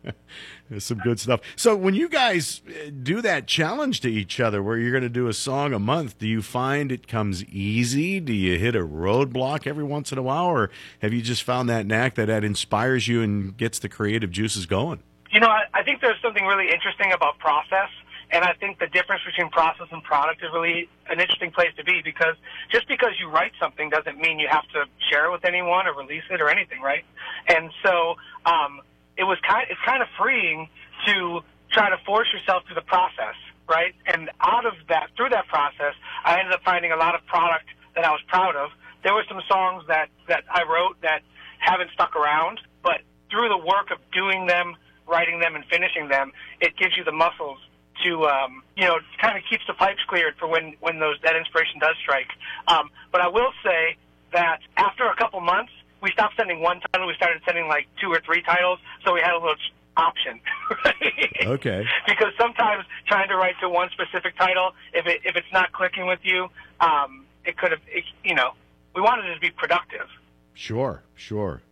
[0.71, 1.41] There's some good stuff.
[1.57, 5.11] So when you guys uh, do that challenge to each other, where you're going to
[5.11, 8.19] do a song a month, do you find it comes easy?
[8.19, 10.71] Do you hit a roadblock every once in a while, or
[11.03, 14.65] have you just found that knack that that inspires you and gets the creative juices
[14.65, 15.03] going?
[15.31, 17.91] You know, I, I think there's something really interesting about process,
[18.31, 21.85] and I think the difference between process and product is really an interesting place to
[21.85, 22.37] be because
[22.73, 25.93] just because you write something doesn't mean you have to share it with anyone or
[25.93, 27.05] release it or anything, right?
[27.49, 28.15] And so
[28.47, 28.81] um,
[29.17, 29.67] it was kind.
[29.71, 30.69] It's kind of freeing
[31.07, 31.41] to
[31.71, 33.35] try to force yourself through the process,
[33.69, 33.95] right?
[34.07, 35.95] And out of that, through that process,
[36.25, 38.71] I ended up finding a lot of product that I was proud of.
[39.03, 41.23] There were some songs that that I wrote that
[41.59, 43.01] haven't stuck around, but
[43.31, 47.13] through the work of doing them, writing them, and finishing them, it gives you the
[47.13, 47.59] muscles
[48.05, 51.37] to um, you know kind of keeps the pipes cleared for when when those that
[51.37, 52.31] inspiration does strike.
[52.69, 53.97] Um, but I will say
[54.33, 55.73] that after a couple months,
[56.05, 57.09] we stopped sending one title.
[57.09, 59.57] We started sending like two or three titles, so we had a little
[59.97, 60.39] option.
[60.85, 61.31] right?
[61.47, 61.85] Okay.
[62.07, 66.07] because sometimes trying to write to one specific title, if it if it's not clicking
[66.07, 66.49] with you,
[66.81, 68.53] um, it could have, it, you know,
[68.95, 70.07] we wanted it to be productive.
[70.55, 71.63] Sure, sure.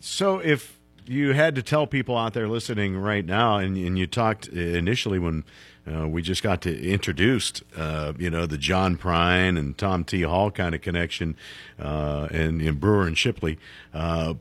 [0.00, 4.06] So if you had to tell people out there listening right now, and, and you
[4.06, 5.44] talked initially when
[5.86, 10.22] uh, we just got to introduced, uh, you know, the John Prine and Tom T.
[10.22, 11.36] Hall kind of connection,
[11.78, 13.58] uh, and, and Brewer and Shipley.
[13.94, 14.34] Uh,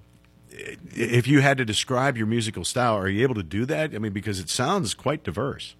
[0.51, 3.95] if you had to describe your musical style, are you able to do that?
[3.95, 5.75] I mean, because it sounds quite diverse.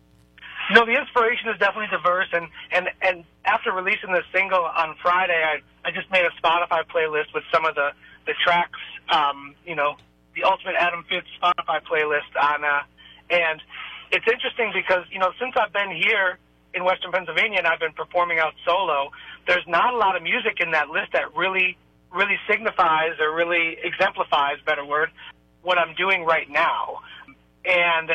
[0.72, 5.42] No, the inspiration is definitely diverse, and and and after releasing the single on Friday,
[5.44, 7.90] I I just made a Spotify playlist with some of the
[8.28, 8.80] the tracks,
[9.10, 9.96] um, you know,
[10.36, 12.82] the Ultimate Adam Fitz Spotify playlist on, uh,
[13.32, 13.62] and
[14.12, 16.38] it's interesting because you know since I've been here
[16.74, 19.12] in Western Pennsylvania and I've been performing out solo,
[19.48, 21.78] there's not a lot of music in that list that really
[22.14, 25.10] really signifies or really exemplifies, better word,
[25.62, 27.02] what I'm doing right now,
[27.66, 28.12] and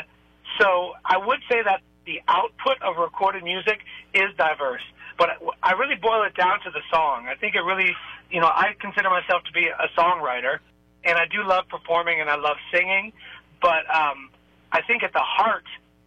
[0.60, 3.80] so I would say that the output of recorded music
[4.12, 4.82] is diverse,
[5.18, 5.30] but
[5.62, 7.26] I really boil it down to the song.
[7.28, 7.94] I think it really,
[8.30, 10.58] you know, I consider myself to be a songwriter,
[11.04, 13.12] and I do love performing and I love singing,
[13.60, 14.30] but um,
[14.72, 15.64] I think at the heart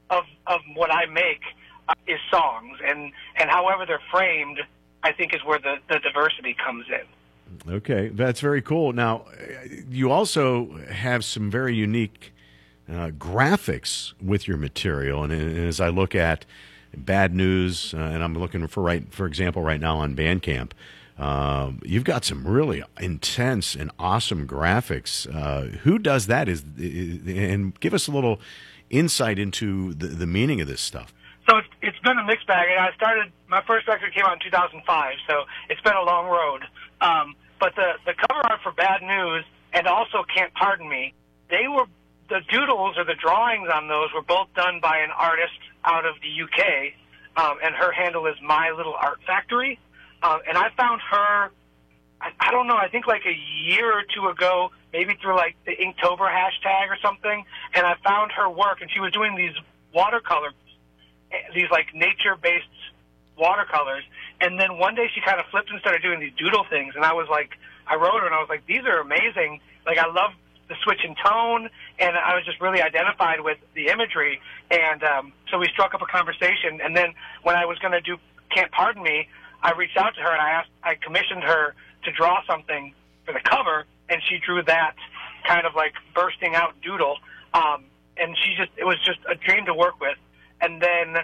[0.10, 1.42] of of what I make
[1.90, 4.60] uh, is songs, and and however they're framed,
[5.04, 7.72] I think is where the the diversity comes in.
[7.72, 8.92] Okay, that's very cool.
[8.92, 9.26] Now,
[9.90, 12.34] you also have some very unique
[12.90, 16.46] uh, graphics with your material, and, and as I look at
[16.96, 20.72] bad news, uh, and I'm looking for right, for example, right now on Bandcamp.
[21.18, 25.28] Um, you've got some really intense and awesome graphics.
[25.34, 26.48] Uh, who does that?
[26.48, 28.40] Is and give us a little
[28.90, 31.14] insight into the, the meaning of this stuff.
[31.50, 32.68] So it's, it's been a mixed bag.
[32.70, 36.28] And I started my first record came out in 2005, so it's been a long
[36.28, 36.64] road.
[37.02, 41.14] Um, but the the cover art for Bad News and also Can't Pardon Me,
[41.50, 41.86] they were
[42.30, 46.16] the doodles or the drawings on those were both done by an artist out of
[46.22, 46.94] the UK,
[47.38, 49.80] um, and her handle is My Little Art Factory.
[50.24, 51.52] Um, and I found her,
[52.20, 55.56] I, I don't know, I think like a year or two ago, maybe through like
[55.68, 57.46] the Inktober hashtag or something,
[57.76, 59.54] and I found her work, and she was doing these
[59.94, 60.50] watercolor,
[61.54, 62.80] these like nature-based
[63.38, 64.04] watercolors.
[64.42, 67.06] And then one day she kind of flipped and started doing these doodle things, and
[67.06, 67.52] I was like,
[67.86, 69.62] I wrote her, and I was like, these are amazing.
[69.86, 70.32] Like I love
[70.68, 71.70] the switch in tone,
[72.00, 74.42] and I was just really identified with the imagery.
[74.72, 76.82] And um, so we struck up a conversation.
[76.84, 78.18] And then when I was going to do
[78.50, 79.30] Can't Pardon Me,
[79.62, 82.94] I reached out to her and I asked, I commissioned her to draw something
[83.26, 84.96] for the cover, and she drew that
[85.48, 87.18] kind of like bursting out doodle.
[87.54, 87.86] Um,
[88.18, 90.18] and she just, it was just a dream to work with.
[90.62, 91.24] And then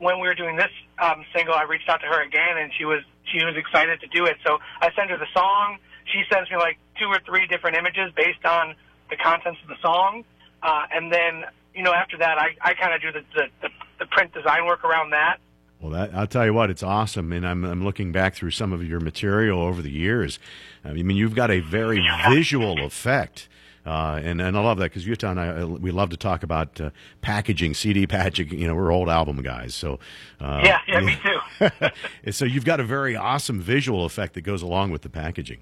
[0.00, 2.84] when we were doing this um, single, I reached out to her again, and she
[2.84, 4.36] was she was excited to do it.
[4.44, 5.78] So I sent her the song.
[6.06, 8.74] She sends me like two or three different images based on
[9.10, 10.24] the contents of the song,
[10.62, 11.44] uh, and then
[11.74, 13.68] you know after that, I, I kind of do the, the, the
[14.00, 15.38] the print design work around that.
[15.80, 18.72] Well, that, I'll tell you what, it's awesome, and I'm I'm looking back through some
[18.72, 20.38] of your material over the years.
[20.84, 23.48] I mean, you've got a very visual effect.
[23.84, 26.80] Uh, and and I love that because Utah and I we love to talk about
[26.80, 26.90] uh,
[27.22, 28.58] packaging, CD packaging.
[28.58, 29.98] You know, we're old album guys, so
[30.38, 32.30] uh, yeah, yeah, me too.
[32.32, 35.60] so you've got a very awesome visual effect that goes along with the packaging.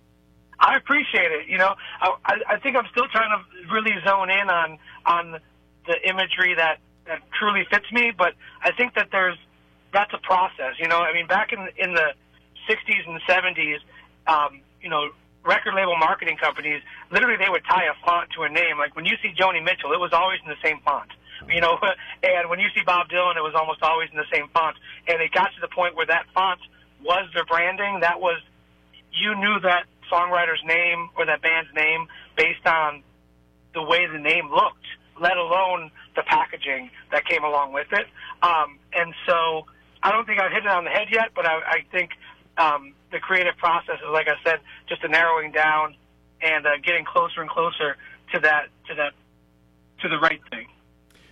[0.59, 1.49] I appreciate it.
[1.49, 5.41] You know, I, I think I'm still trying to really zone in on on
[5.87, 9.39] the imagery that that truly fits me, but I think that there's
[9.93, 10.75] that's a process.
[10.79, 12.13] You know, I mean, back in in the
[12.69, 13.79] '60s and '70s,
[14.27, 15.11] um, you know,
[15.45, 18.79] record label marketing companies literally they would tie a font to a name.
[18.79, 21.11] Like when you see Joni Mitchell, it was always in the same font.
[21.47, 21.79] You know,
[22.25, 24.77] and when you see Bob Dylan, it was almost always in the same font.
[25.07, 26.59] And it got to the point where that font
[27.01, 28.01] was their branding.
[28.01, 28.43] That was
[29.13, 33.05] you knew that songwriter's name or that band's name based on
[33.73, 34.87] the way the name looked,
[35.21, 38.07] let alone the packaging that came along with it.
[38.43, 39.67] Um, and so
[40.03, 42.11] I don't think I've hit it on the head yet, but I, I think
[42.59, 45.95] um, the creative process is, like I said, just a narrowing down
[46.43, 47.97] and uh, getting closer and closer
[48.33, 49.13] to that to that
[50.03, 50.67] to the right thing.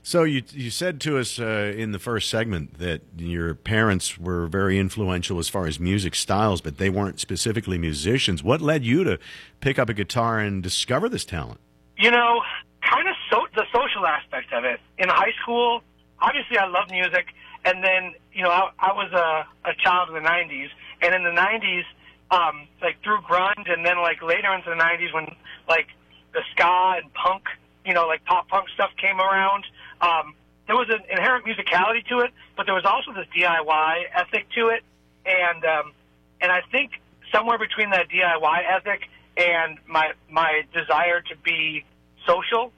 [0.03, 4.47] So you you said to us uh, in the first segment that your parents were
[4.47, 8.43] very influential as far as music styles, but they weren't specifically musicians.
[8.43, 9.19] What led you to
[9.61, 11.59] pick up a guitar and discover this talent?
[11.99, 12.41] You know,
[12.83, 14.79] kind of so the social aspect of it.
[14.99, 15.83] In high school,
[16.21, 17.27] obviously I love music,
[17.65, 20.69] and then you know I, I was a, a child of the '90s,
[21.03, 21.85] and in the '90s,
[22.31, 25.35] um, like through grunge, and then like later into the '90s when
[25.69, 25.89] like
[26.33, 27.45] the ska and punk,
[27.85, 29.65] you know, like pop punk stuff came around.
[30.01, 30.35] Um,
[30.67, 34.69] there was an inherent musicality to it, but there was also this DIY ethic to
[34.69, 34.83] it,
[35.25, 35.93] and um,
[36.41, 36.93] and I think
[37.33, 41.85] somewhere between that DIY ethic and my my desire to be
[42.27, 42.73] social,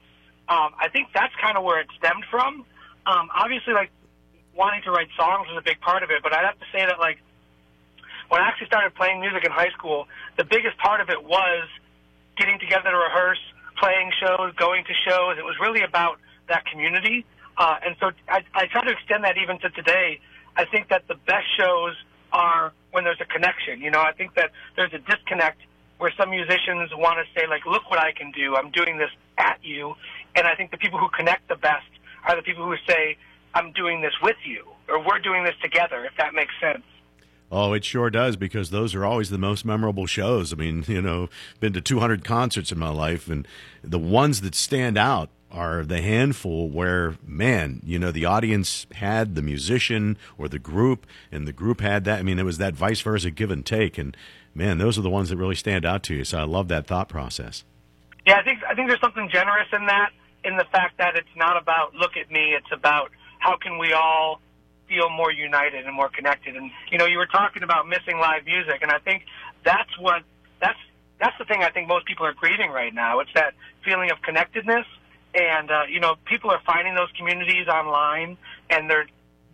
[0.47, 2.65] um, I think that's kind of where it stemmed from.
[3.05, 3.89] Um, obviously, like
[4.55, 6.85] wanting to write songs was a big part of it, but I'd have to say
[6.85, 7.17] that like
[8.29, 10.07] when I actually started playing music in high school,
[10.37, 11.67] the biggest part of it was
[12.37, 13.41] getting together to rehearse,
[13.77, 15.37] playing shows, going to shows.
[15.37, 17.25] It was really about that community.
[17.57, 20.19] Uh, and so I, I try to extend that even to today.
[20.55, 21.95] I think that the best shows
[22.31, 23.81] are when there's a connection.
[23.81, 25.61] You know, I think that there's a disconnect
[25.97, 28.55] where some musicians want to say, like, look what I can do.
[28.55, 29.95] I'm doing this at you.
[30.35, 31.89] And I think the people who connect the best
[32.25, 33.17] are the people who say,
[33.53, 36.83] I'm doing this with you, or we're doing this together, if that makes sense.
[37.51, 40.53] Oh, it sure does because those are always the most memorable shows.
[40.53, 41.29] I mean, you know,
[41.59, 43.47] been to 200 concerts in my life, and
[43.83, 49.33] the ones that stand out are the handful where, man, you know, the audience had
[49.33, 52.19] the musician or the group, and the group had that.
[52.19, 54.15] I mean, it was that vice versa give and take, and
[54.53, 56.23] man, those are the ones that really stand out to you.
[56.23, 57.63] So I love that thought process.
[58.27, 60.11] Yeah, I think I think there's something generous in that,
[60.43, 62.53] in the fact that it's not about look at me.
[62.53, 64.41] It's about how can we all
[64.89, 66.57] feel more united and more connected.
[66.57, 69.23] And you know, you were talking about missing live music, and I think
[69.63, 70.23] that's what
[70.59, 70.79] that's
[71.19, 73.19] that's the thing I think most people are grieving right now.
[73.19, 73.53] It's that
[73.85, 74.85] feeling of connectedness,
[75.33, 78.37] and uh, you know, people are finding those communities online,
[78.69, 79.05] and they're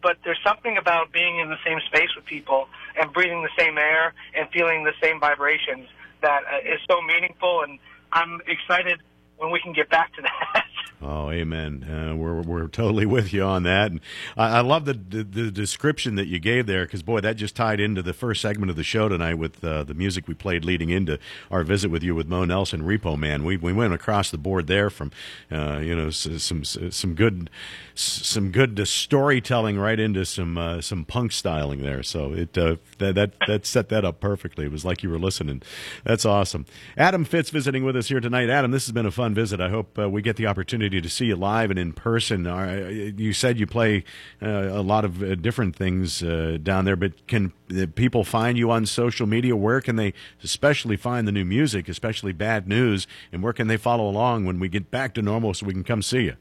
[0.01, 3.75] but there's something about being in the same space with people and breathing the same
[3.79, 5.87] air and feeling the same vibrations
[6.21, 7.63] that uh, is so meaningful.
[7.63, 7.79] And
[8.11, 9.01] I'm excited
[9.37, 10.65] when we can get back to that.
[11.01, 11.83] Oh, amen.
[11.83, 13.99] Uh, we're we're totally with you on that, and
[14.37, 17.55] I, I love the, the, the description that you gave there because boy, that just
[17.55, 20.63] tied into the first segment of the show tonight with uh, the music we played
[20.63, 21.19] leading into
[21.51, 23.43] our visit with you with Mo Nelson, Repo Man.
[23.43, 25.11] We we went across the board there from
[25.51, 27.49] uh, you know some some good
[27.93, 32.03] some good storytelling right into some uh, some punk styling there.
[32.03, 34.65] So it uh, that that that set that up perfectly.
[34.65, 35.61] It was like you were listening.
[36.03, 36.65] That's awesome.
[36.97, 38.49] Adam Fitz visiting with us here tonight.
[38.49, 39.59] Adam, this has been a fun visit.
[39.59, 42.45] I hope uh, we get the opportunity to see you live and in person.
[42.45, 44.03] Uh, you said you play
[44.41, 47.51] uh, a lot of uh, different things uh, down there, but can
[47.95, 49.55] people find you on social media?
[49.55, 50.13] Where can they
[50.43, 54.59] especially find the new music, especially bad news, and where can they follow along when
[54.59, 56.35] we get back to normal so we can come see you?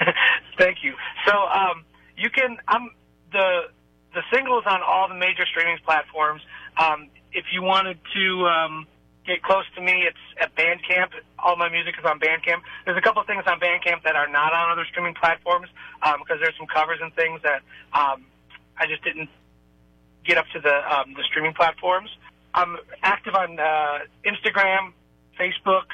[0.58, 0.94] Thank you.
[1.26, 1.84] So um,
[2.16, 2.56] you can.
[2.66, 2.90] I'm
[3.32, 3.62] the
[4.14, 6.42] the single is on all the major streaming platforms.
[6.76, 8.86] Um, if you wanted to um,
[9.28, 11.10] get close to me, it's at Bandcamp.
[11.38, 12.62] All my music is on Bandcamp.
[12.84, 15.68] There's a couple things on Bandcamp that are not on other streaming platforms
[16.18, 17.62] because there's some covers and things that
[17.92, 18.24] um,
[18.76, 19.28] I just didn't
[20.24, 22.10] get up to the um, the streaming platforms.
[22.54, 24.92] I'm active on uh, Instagram,
[25.38, 25.92] Facebook,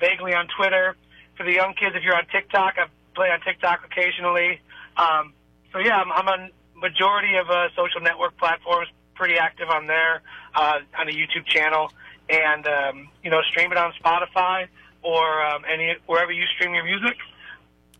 [0.00, 0.96] vaguely on Twitter.
[1.36, 4.60] For the young kids, if you're on TikTok, I play on TikTok occasionally.
[4.96, 5.34] Um,
[5.72, 8.88] so yeah, I'm, I'm on majority of uh, social network platforms.
[9.14, 10.22] Pretty active on there,
[10.54, 11.90] uh, on a YouTube channel,
[12.28, 14.66] and um, you know, stream it on Spotify
[15.02, 17.16] or um, any wherever you stream your music.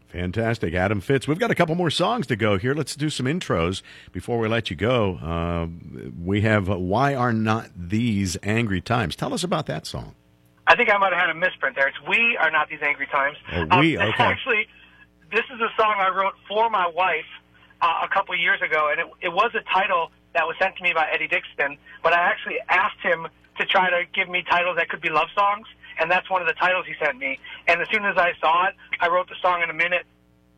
[0.09, 1.27] Fantastic, Adam Fitz.
[1.27, 2.75] We've got a couple more songs to go here.
[2.75, 5.17] Let's do some intros before we let you go.
[5.17, 5.67] Uh,
[6.25, 10.15] we have "Why Are Not These Angry Times." Tell us about that song.
[10.69, 11.89] I think I might have had a misprint there.
[11.89, 14.23] It's "We Are Not These Angry Times." Oh, we, Um, okay.
[14.23, 14.69] Actually,
[15.33, 17.27] this is a song I wrote for my wife
[17.83, 20.83] uh, a couple years ago, and it, it was a title that was sent to
[20.83, 21.77] me by Eddie Dixon.
[22.03, 23.27] But I actually asked him
[23.59, 25.67] to try to give me titles that could be love songs,
[26.01, 27.39] and that's one of the titles he sent me.
[27.67, 30.05] And as soon as I saw it, I wrote the song in a minute,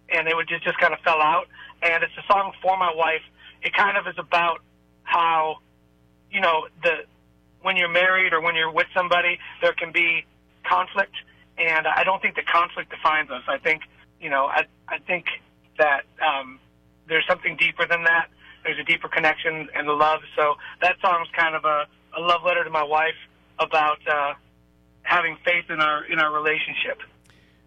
[0.08, 1.46] and it would just just kind of fell out.
[1.82, 3.22] And it's a song for my wife.
[3.62, 4.60] It kind of is about
[5.04, 5.58] how,
[6.30, 7.04] you know, the
[7.62, 10.24] when you're married or when you're with somebody, there can be
[10.64, 11.14] conflict,
[11.56, 13.42] and I don't think that conflict defines us.
[13.48, 13.82] I think,
[14.20, 15.26] you know, I I think
[15.78, 16.58] that um,
[17.08, 18.28] there's something deeper than that.
[18.64, 20.20] There's a deeper connection and the love.
[20.36, 21.86] So that song's kind of a,
[22.16, 23.16] a love letter to my wife
[23.58, 24.34] about uh,
[25.02, 27.00] having faith in our in our relationship.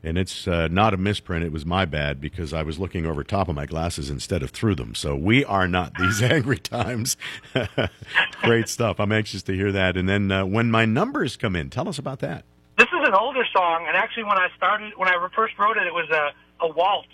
[0.04, 1.46] And it's uh, not a misprint.
[1.46, 4.50] It was my bad because I was looking over top of my glasses instead of
[4.50, 4.96] through them.
[4.96, 7.18] So we are not these angry times.
[8.42, 9.00] Great stuff.
[9.00, 9.98] I'm anxious to hear that.
[9.98, 12.46] And then uh, when my numbers come in, tell us about that.
[12.78, 15.86] This is an older song, and actually, when I started, when I first wrote it,
[15.86, 17.10] it was a, a waltz,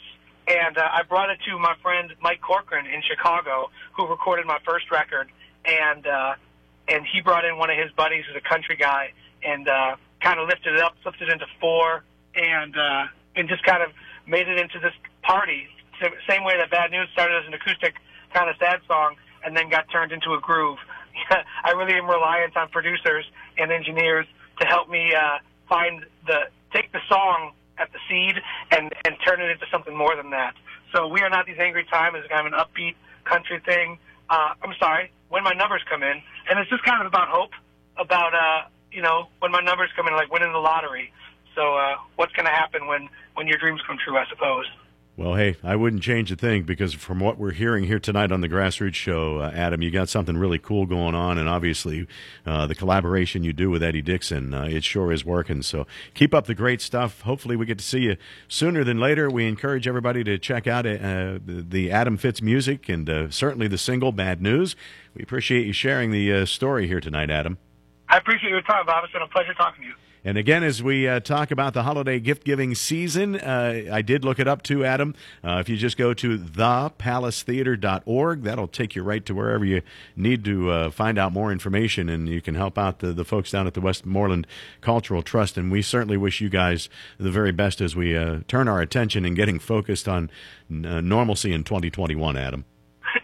[0.48, 4.60] and uh, I brought it to my friend Mike Corcoran in Chicago, who recorded my
[4.66, 5.30] first record,
[5.66, 6.36] and uh,
[6.88, 9.12] and he brought in one of his buddies, who's a country guy,
[9.44, 12.04] and uh, kind of lifted it up, flipped it into four,
[12.36, 13.92] and uh, and just kind of
[14.28, 15.68] made it into this party
[16.00, 17.96] sa- same way that Bad News started as an acoustic
[18.34, 20.78] kind of sad song and then got turned into a groove.
[21.64, 23.26] I really am reliant on producers
[23.58, 24.26] and engineers
[24.60, 28.36] to help me uh, find the take the song at the seed
[28.72, 30.56] and and turn it into something more than that.
[30.94, 34.00] So we are not these angry times is kind of an upbeat country thing.
[34.30, 37.52] Uh, I'm sorry, when my numbers come in, and it's just kind of about hope,
[37.98, 41.12] about uh, you know when my numbers come in, like winning the lottery.
[41.56, 44.18] So uh, what's going to happen when when your dreams come true?
[44.18, 44.66] I suppose.
[45.18, 48.42] Well, hey, I wouldn't change a thing because from what we're hearing here tonight on
[48.42, 52.06] the Grassroots Show, uh, Adam, you got something really cool going on, and obviously
[52.46, 55.64] uh, the collaboration you do with Eddie Dixon, uh, it sure is working.
[55.64, 57.22] So keep up the great stuff.
[57.22, 59.28] Hopefully, we get to see you sooner than later.
[59.28, 63.80] We encourage everybody to check out uh, the, Adam Fitz music and uh, certainly the
[63.80, 64.76] single "Bad News."
[65.16, 67.58] We appreciate you sharing the uh, story here tonight, Adam.
[68.08, 69.04] I appreciate your time, Bob.
[69.04, 69.96] It's been a pleasure talking to you.
[70.28, 74.26] And again, as we uh, talk about the holiday gift giving season, uh, I did
[74.26, 75.16] look it up too, Adam.
[75.42, 79.82] Uh, if you just go to thepalacetheater.org, that'll take you right to wherever you
[80.18, 83.52] need to uh, find out more information, and you can help out the, the folks
[83.52, 84.46] down at the Westmoreland
[84.82, 85.58] Cultural Trust.
[85.58, 89.24] And we certainly wish you guys the very best as we uh, turn our attention
[89.24, 90.30] and getting focused on
[90.70, 92.66] uh, normalcy in 2021, Adam.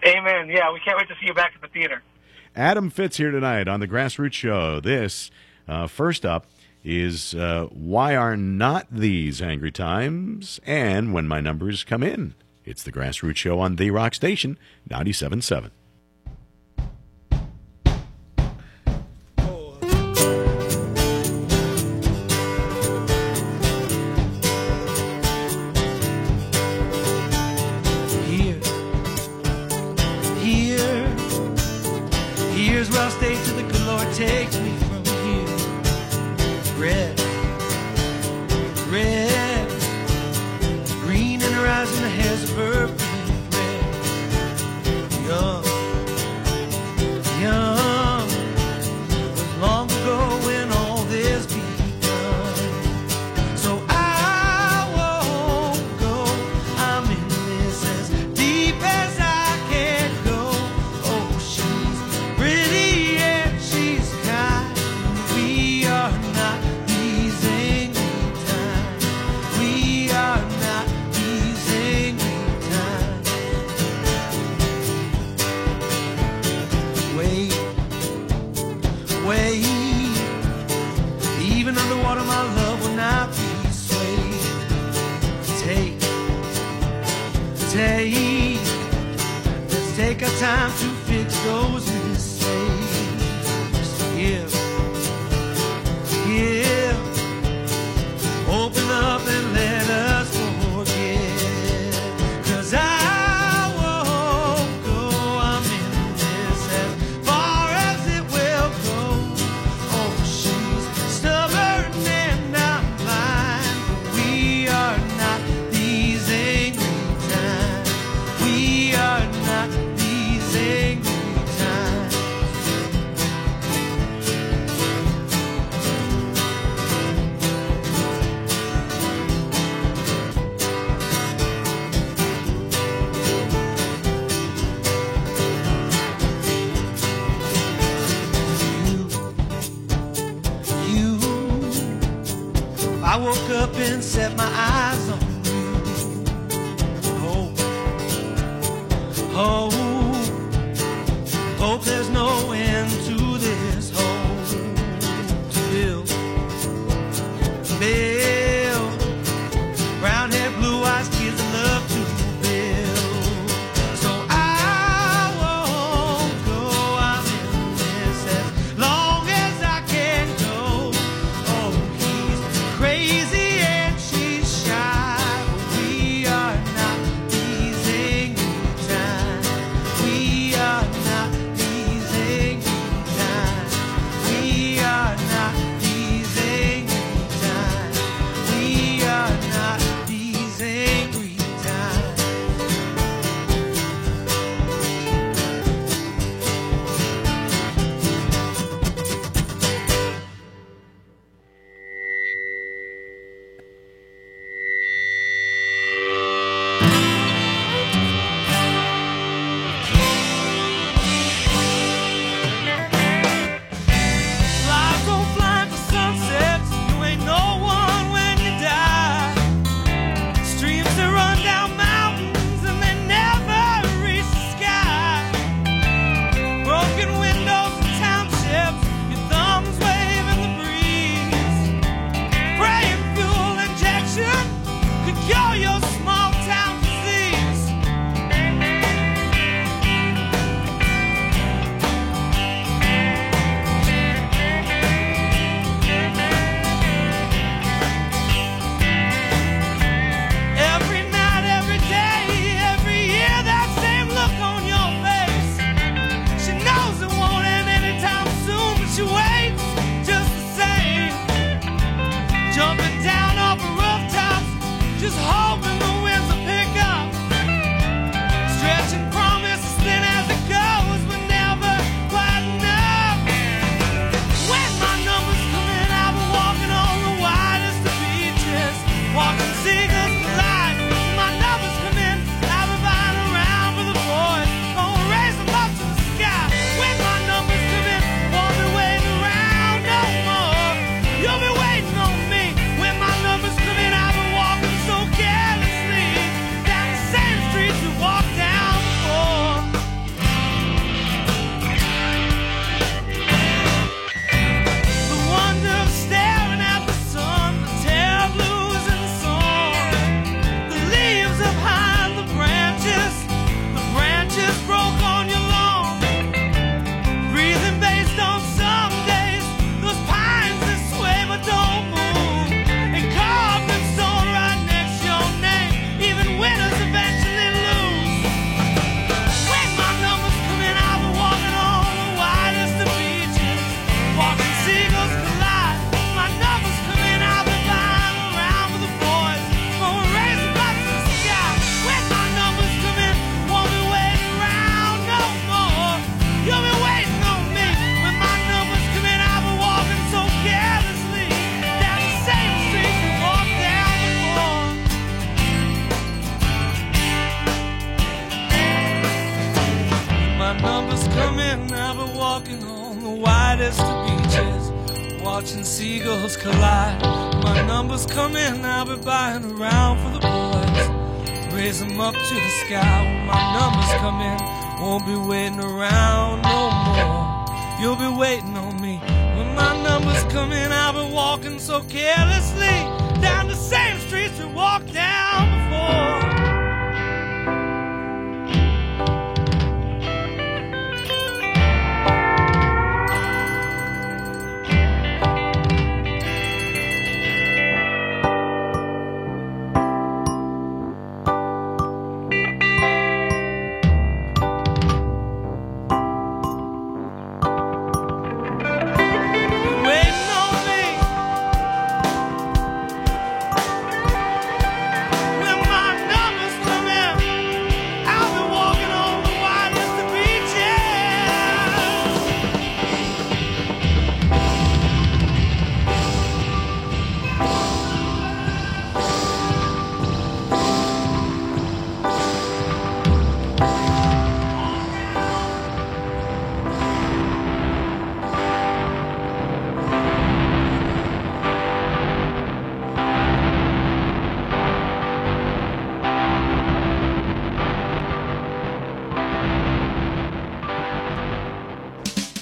[0.08, 0.48] Amen.
[0.48, 2.02] Yeah, we can't wait to see you back at the theater.
[2.56, 4.80] Adam Fitz here tonight on the Grassroots Show.
[4.80, 5.32] This,
[5.68, 6.46] uh, first up,
[6.84, 10.60] is uh, Why Are Not These Angry Times?
[10.66, 12.36] And When My Numbers Come In.
[12.66, 14.58] It's the Grassroots Show on The Rock Station,
[14.90, 15.72] 97.7.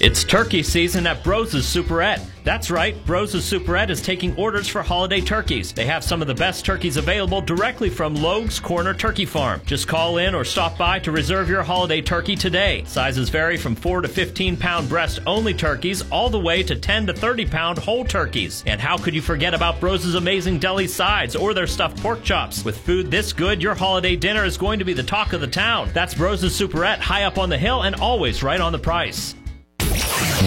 [0.02, 2.26] It's turkey season at Bros' Superette.
[2.42, 5.72] That's right, Bros' Superette is taking orders for holiday turkeys.
[5.72, 9.60] They have some of the best turkeys available directly from Logue's Corner Turkey Farm.
[9.64, 12.82] Just call in or stop by to reserve your holiday turkey today.
[12.84, 17.06] Sizes vary from 4 to 15 pound breast only turkeys all the way to 10
[17.06, 18.64] to 30 pound whole turkeys.
[18.66, 22.64] And how could you forget about Bros' amazing deli sides or their stuffed pork chops?
[22.64, 25.46] With food this good, your holiday dinner is going to be the talk of the
[25.46, 25.90] town.
[25.94, 29.36] That's Bros' Superette high up on the hill and always right on the price.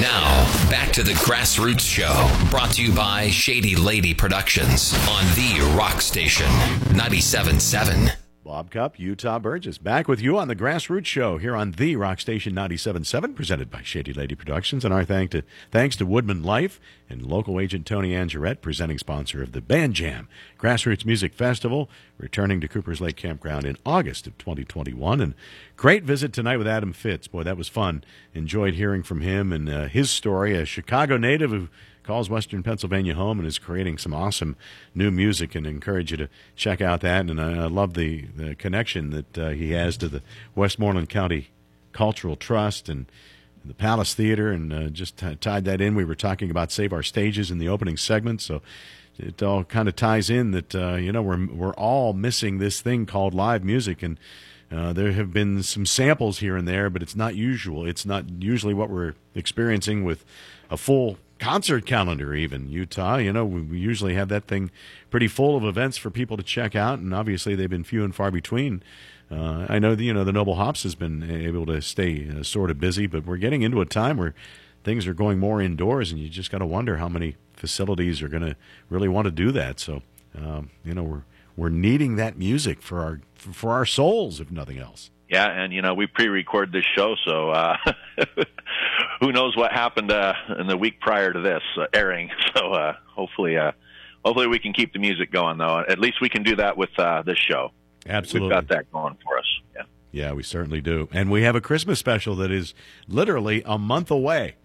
[0.01, 5.75] Now, back to the Grassroots Show, brought to you by Shady Lady Productions on the
[5.77, 6.47] Rock Station
[6.91, 8.24] 97.7.
[8.45, 12.19] Bob Cup, Utah Burgess, back with you on the Grassroots Show here on the Rock
[12.19, 14.85] Station 97.7, presented by Shady Lady Productions.
[14.85, 15.41] And our thank to,
[15.71, 16.77] thanks to WoodmenLife
[17.09, 20.29] and local agent Tony Angerette, presenting sponsor of the Band Jam
[20.59, 21.89] Grassroots Music Festival,
[22.19, 25.21] returning to Cooper's Lake Campground in August of 2021.
[25.21, 25.33] And
[25.75, 27.27] great visit tonight with Adam Fitz.
[27.27, 28.03] Boy, that was fun.
[28.35, 31.67] Enjoyed hearing from him and uh, his story, a Chicago native who
[32.05, 34.55] calls Western Pennsylvania home and is creating some awesome
[34.93, 37.29] new music and encourage you to check out that.
[37.29, 40.21] And I, I love the, the connection that uh, he has to the
[40.53, 41.49] Westmoreland County
[41.91, 43.05] Cultural Trust and
[43.63, 45.95] the Palace Theater and uh, just t- tied that in.
[45.95, 48.41] We were talking about Save Our Stages in the opening segment.
[48.41, 48.61] So
[49.17, 52.81] it all kind of ties in that, uh, you know, we're, we're all missing this
[52.81, 54.03] thing called live music.
[54.03, 54.19] And
[54.71, 57.87] uh, there have been some samples here and there, but it's not usual.
[57.87, 60.25] It's not usually what we're experiencing with
[60.69, 62.69] a full concert calendar even.
[62.69, 64.71] Utah you know we, usually have that thing
[65.09, 68.15] pretty full of events for people to check out and obviously they've been few and
[68.15, 68.83] far between.
[69.31, 72.43] Uh, i know the, you know the noble hops has been able to stay uh,
[72.43, 74.35] sort of busy but we're getting into a time where
[74.85, 78.29] things are going more indoors and you just got to wonder how many facilities are
[78.29, 78.55] going to
[78.89, 79.79] really want to do that.
[79.79, 80.03] So
[80.37, 81.23] um, you know we're
[81.57, 85.81] we're needing that music for our for our souls if nothing else Yeah, and you
[85.81, 87.77] know we pre-record this show, so uh,
[89.19, 92.29] who knows what happened uh, in the week prior to this uh, airing.
[92.55, 93.73] So uh, hopefully, uh,
[94.23, 95.57] hopefully we can keep the music going.
[95.57, 97.71] Though at least we can do that with uh, this show.
[98.07, 99.45] absolutely We've got that going for us.
[99.75, 99.81] Yeah.
[100.11, 101.09] Yeah, we certainly do.
[101.11, 102.73] And we have a Christmas special that is
[103.09, 104.55] literally a month away.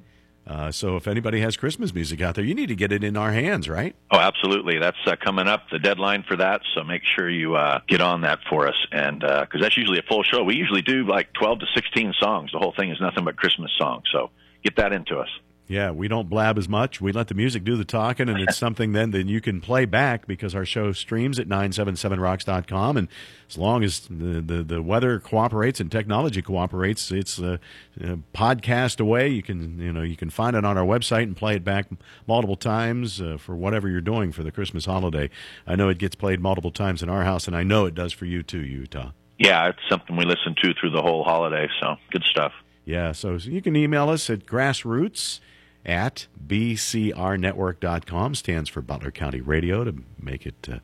[0.47, 3.17] Uh, so if anybody has Christmas music out there, you need to get it in
[3.17, 3.95] our hands, right?
[4.11, 4.79] Oh, absolutely.
[4.79, 5.71] That's uh, coming up.
[5.71, 6.63] The deadline for that.
[6.75, 10.03] So make sure you uh, get on that for us, and because that's usually a
[10.09, 10.43] full show.
[10.43, 12.51] We usually do like twelve to sixteen songs.
[12.53, 14.05] The whole thing is nothing but Christmas songs.
[14.13, 14.31] So
[14.65, 15.29] get that into us.
[15.71, 17.01] Yeah, we don't blab as much.
[17.01, 19.85] We let the music do the talking, and it's something then that you can play
[19.85, 22.97] back because our show streams at 977rocks.com.
[22.97, 23.07] And
[23.49, 27.61] as long as the, the, the weather cooperates and technology cooperates, it's a,
[28.01, 29.29] a podcast away.
[29.29, 31.87] You can you know you can find it on our website and play it back
[32.27, 35.31] multiple times uh, for whatever you're doing for the Christmas holiday.
[35.69, 38.13] I know it gets played multiple times in our house, and I know it does
[38.13, 39.13] for you too, Utah.
[39.39, 41.69] Yeah, it's something we listen to through the whole holiday.
[41.81, 42.55] So good stuff.
[42.85, 45.39] Yeah, so you can email us at grassroots
[45.85, 48.35] at bcrnetwork.com.
[48.35, 50.79] Stands for Butler County Radio to make it uh,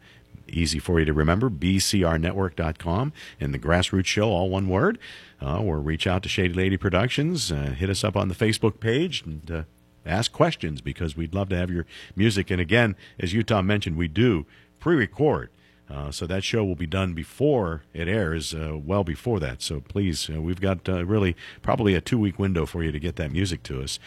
[0.48, 1.50] easy for you to remember.
[1.50, 4.98] bcrnetwork.com and the Grassroots Show, all one word.
[5.42, 7.52] Uh, or reach out to Shady Lady Productions.
[7.52, 9.62] Uh, hit us up on the Facebook page and uh,
[10.06, 11.84] ask questions because we'd love to have your
[12.14, 12.50] music.
[12.50, 14.46] And again, as Utah mentioned, we do
[14.80, 15.50] pre record
[15.90, 19.62] Uh, so that show will be done before it airs, uh, well before that.
[19.62, 22.98] So please, uh, we've got uh, really probably a two week window for you to
[22.98, 23.98] get that music to us.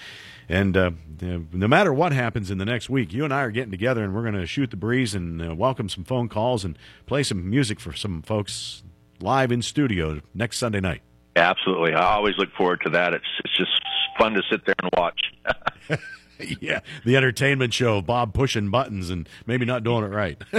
[0.49, 0.91] And uh,
[1.21, 4.15] no matter what happens in the next week, you and I are getting together and
[4.15, 7.47] we're going to shoot the breeze and uh, welcome some phone calls and play some
[7.47, 8.81] music for some folks
[9.21, 11.01] live in studio next Sunday night.
[11.35, 11.93] Absolutely.
[11.93, 13.13] I always look forward to that.
[13.13, 13.81] It's it's just
[14.17, 15.21] fun to sit there and watch.
[16.61, 20.41] yeah, the entertainment show, Bob pushing buttons and maybe not doing it right.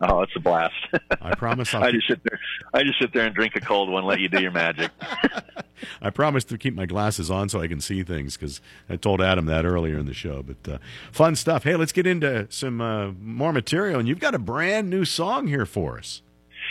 [0.00, 0.74] oh, it's a blast.
[1.20, 2.38] I promise I'll I just sit there.
[2.72, 4.90] I just sit there and drink a cold one, let you do your magic.
[6.00, 9.20] I promise to keep my glasses on so I can see things because I told
[9.20, 10.42] Adam that earlier in the show.
[10.42, 10.78] But uh,
[11.12, 11.64] fun stuff.
[11.64, 13.98] Hey, let's get into some uh, more material.
[13.98, 16.22] And you've got a brand new song here for us.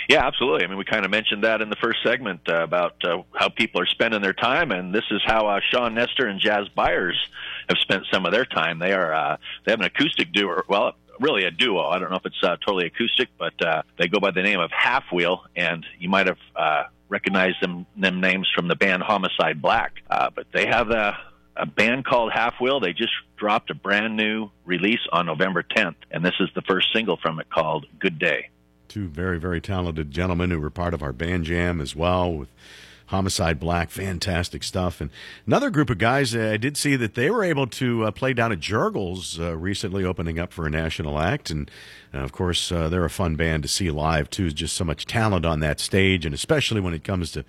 [0.10, 0.64] Yeah, absolutely.
[0.64, 3.50] I mean, we kind of mentioned that in the first segment uh, about uh, how
[3.50, 7.16] people are spending their time, and this is how uh, Sean Nestor and Jazz Byers
[7.70, 8.80] have spent some of their time.
[8.80, 10.64] They are uh, they have an acoustic duo.
[10.68, 11.86] Well, really a duo.
[11.86, 14.60] I don't know if it's uh, totally acoustic, but uh, they go by the name
[14.60, 19.04] of Half Wheel, and you might have uh, recognized them them names from the band
[19.04, 20.02] Homicide Black.
[20.10, 21.20] Uh, but they have a
[21.56, 22.80] a band called Half Wheel.
[22.80, 26.92] They just dropped a brand new release on November 10th, and this is the first
[26.94, 28.50] single from it called Good Day.
[28.90, 32.50] Two very, very talented gentlemen who were part of our band jam as well with
[33.10, 33.92] Homicide Black.
[33.92, 35.00] Fantastic stuff.
[35.00, 35.12] And
[35.46, 38.34] another group of guys, uh, I did see that they were able to uh, play
[38.34, 41.52] down at Jergel's uh, recently, opening up for a national act.
[41.52, 41.70] And
[42.12, 44.50] uh, of course, uh, they're a fun band to see live, too.
[44.50, 47.46] Just so much talent on that stage, and especially when it comes to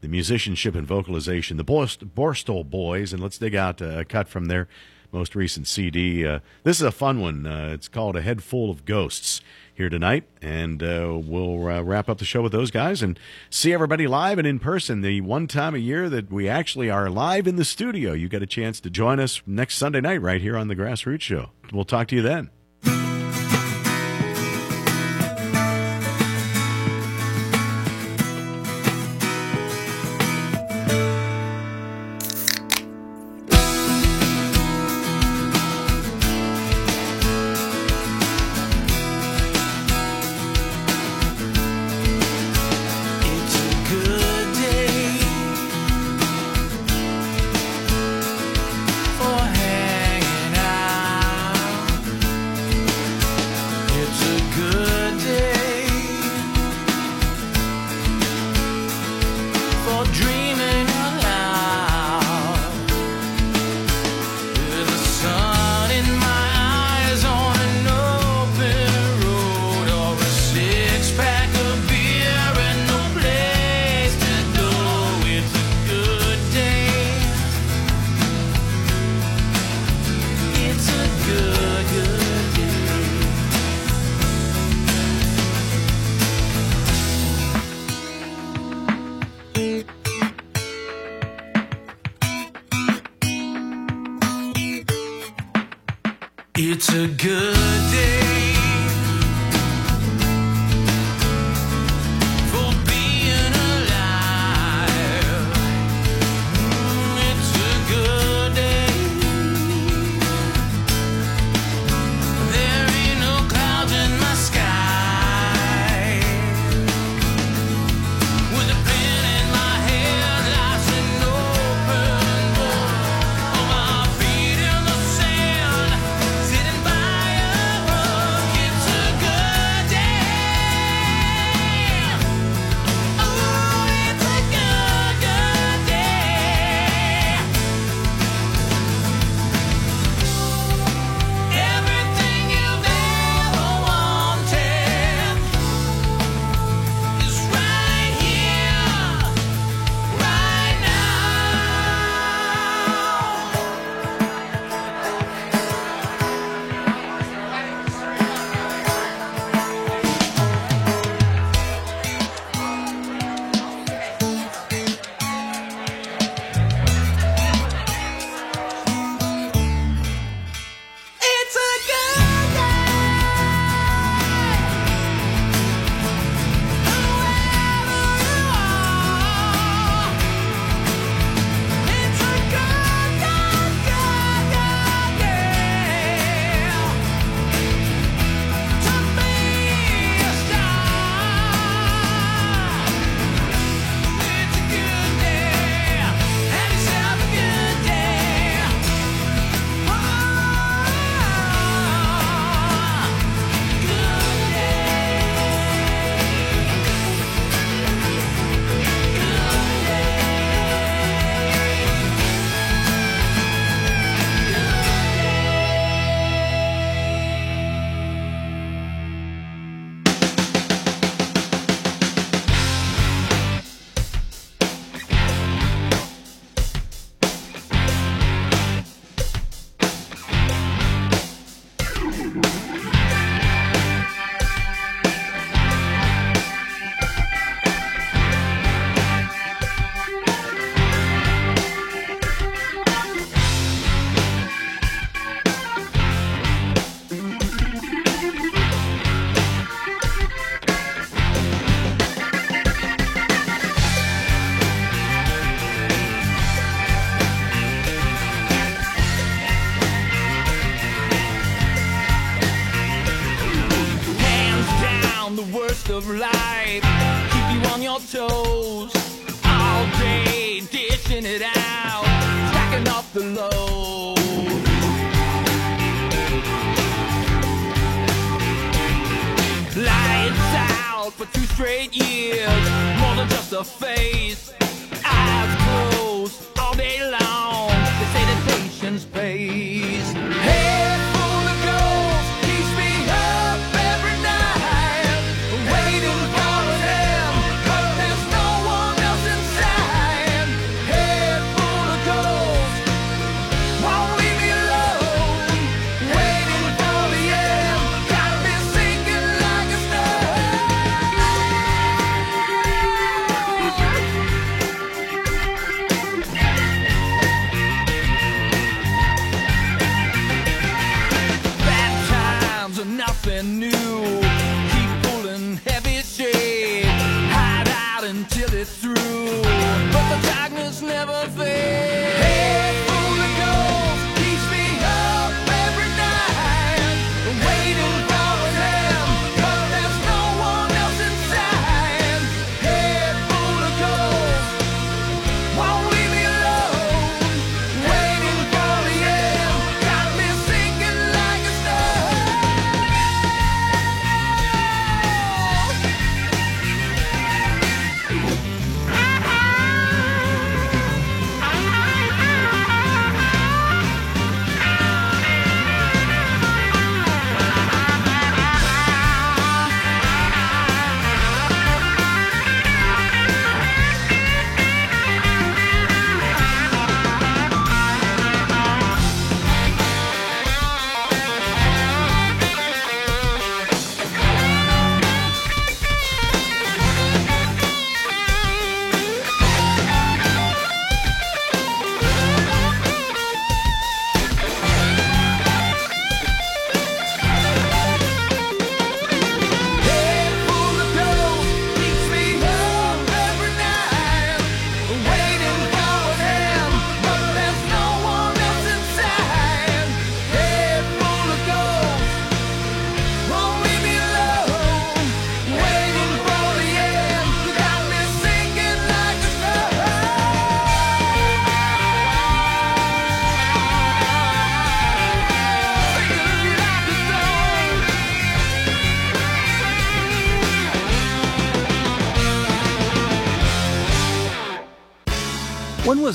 [0.00, 1.56] the musicianship and vocalization.
[1.56, 4.68] The Borstal Boys, and let's dig out a cut from their
[5.10, 6.24] most recent CD.
[6.24, 7.46] Uh, this is a fun one.
[7.46, 9.40] It's called A Head Full of Ghosts
[9.74, 13.18] here tonight, and uh, we'll uh, wrap up the show with those guys and
[13.50, 15.00] see everybody live and in person.
[15.00, 18.12] The one time a year that we actually are live in the studio.
[18.12, 21.22] You get a chance to join us next Sunday night right here on the Grassroots
[21.22, 21.50] Show.
[21.72, 22.50] We'll talk to you then.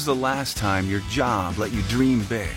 [0.10, 2.50] The last time your job let you dream big,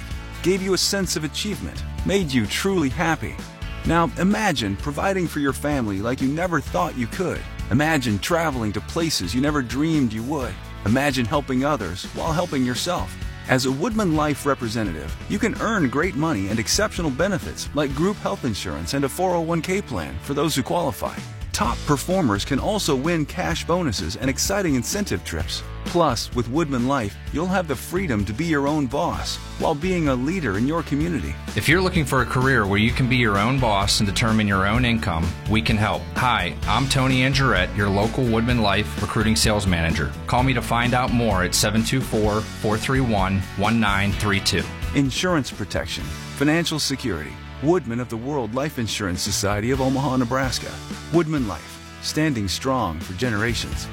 [0.42, 3.36] gave you a sense of achievement, made you truly happy?
[3.84, 7.42] Now imagine providing for your family like you never thought you could.
[7.70, 10.54] Imagine traveling to places you never dreamed you would.
[10.86, 13.14] Imagine helping others while helping yourself.
[13.50, 18.46] As a WoodmenLife representative, you can earn great money and exceptional benefits like group health
[18.46, 21.16] insurance and a 401k plan for those who qualify.
[21.52, 25.62] Top performers can also win cash bonuses and exciting incentive trips.
[25.86, 30.14] Plus, with WoodmenLife, you'll have the freedom to be your own boss while being a
[30.14, 31.34] leader in your community.
[31.54, 34.48] If you're looking for a career where you can be your own boss and determine
[34.48, 36.02] your own income, we can help.
[36.16, 40.10] Hi, I'm Tony Angerette, your local WoodmenLife recruiting sales manager.
[40.26, 44.64] Call me to find out more at 724 431 1932.
[44.94, 46.04] Insurance protection,
[46.36, 47.32] financial security.
[47.62, 50.72] Woodman of the World Life Insurance Society of Omaha, Nebraska.
[51.12, 53.86] WoodmenLife, standing strong for generations.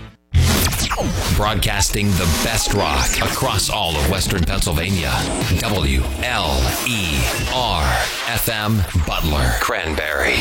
[1.36, 5.12] Broadcasting the best rock across all of Western Pennsylvania.
[5.60, 6.58] W L
[6.88, 7.22] E
[7.54, 7.84] R
[8.28, 10.40] FM Butler Cranberry.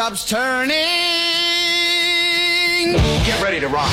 [0.00, 0.78] stops turning.
[3.26, 3.92] Get ready to rock.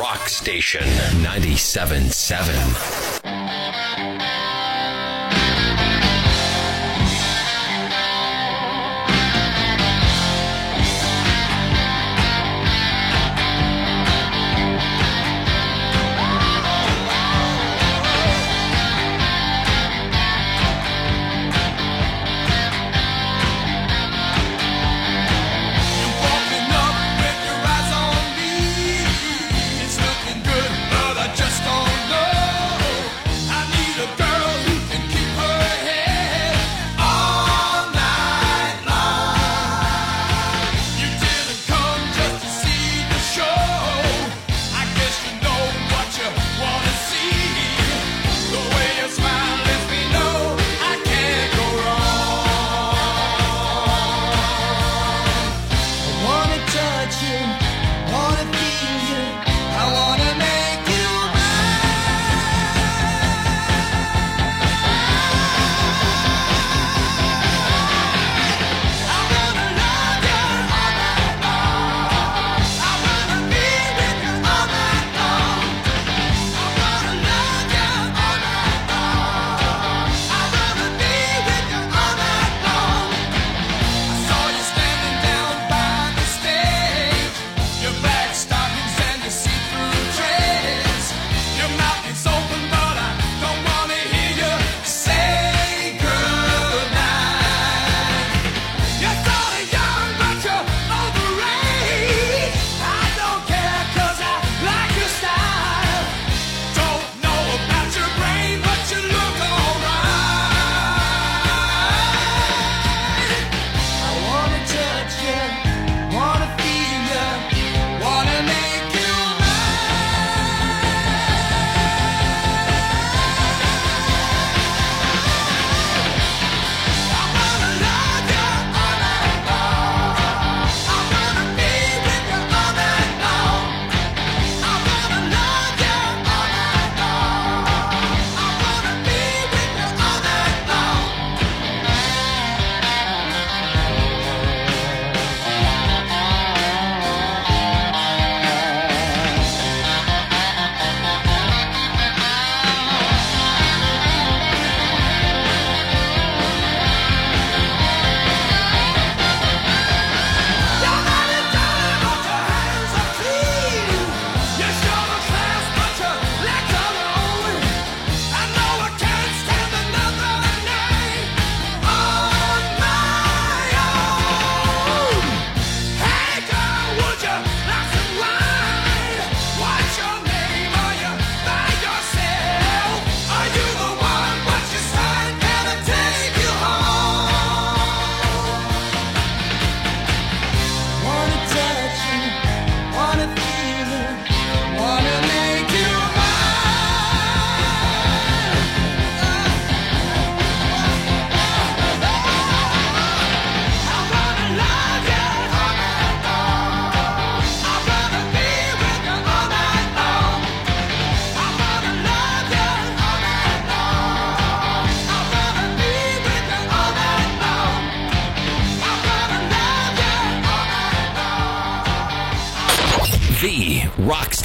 [0.00, 0.82] Rock station
[1.22, 3.05] 97.7.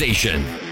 [0.02, 0.71] station.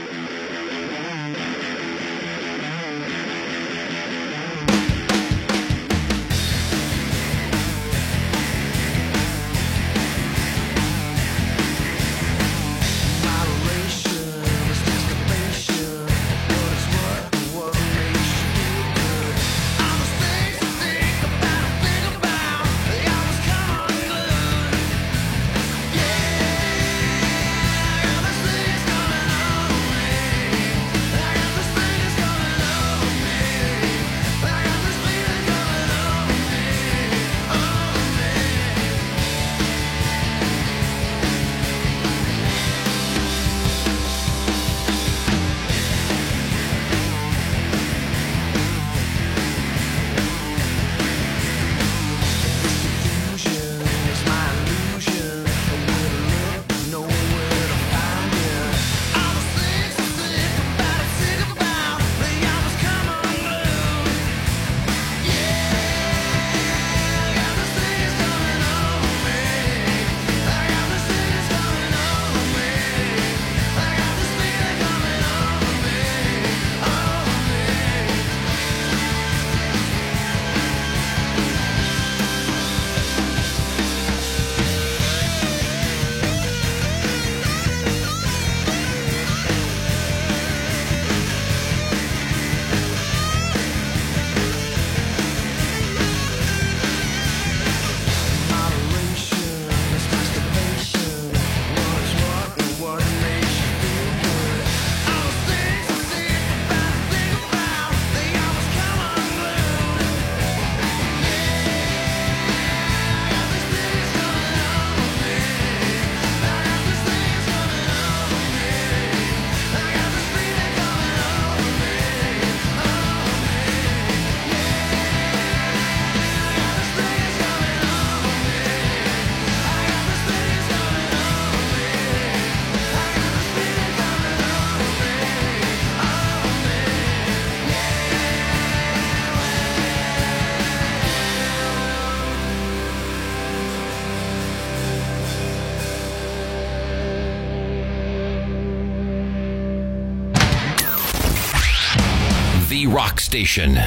[152.89, 153.77] Rock station.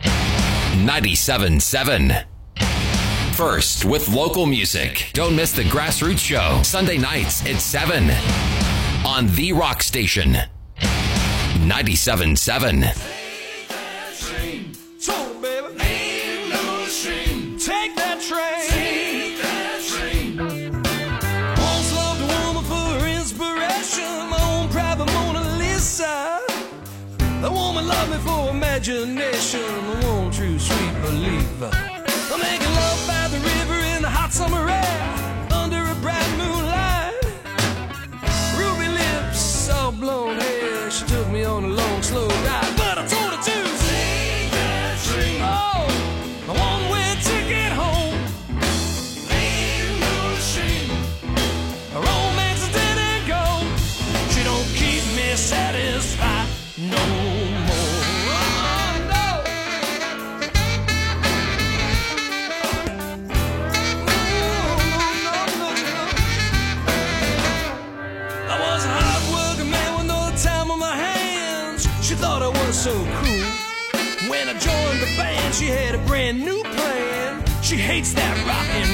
[0.00, 2.24] 97.7.
[3.34, 5.10] First with local music.
[5.12, 8.10] Don't miss the Grassroots Show, Sunday nights at 7
[9.06, 10.38] on the rock station.
[10.78, 13.21] 97.7.
[28.82, 29.60] imagination,
[30.02, 31.70] one true sweet believer.
[31.72, 37.14] I'm making love by the river in the hot summer air, under a bright moonlight.
[38.58, 40.90] Ruby lips, soft blonde hair.
[40.90, 42.61] She took me on a long, slow ride,
[77.92, 78.91] hates that rock and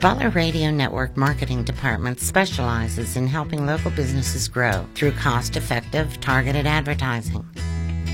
[0.00, 6.66] Butler Radio Network Marketing Department specializes in helping local businesses grow through cost effective, targeted
[6.66, 7.46] advertising.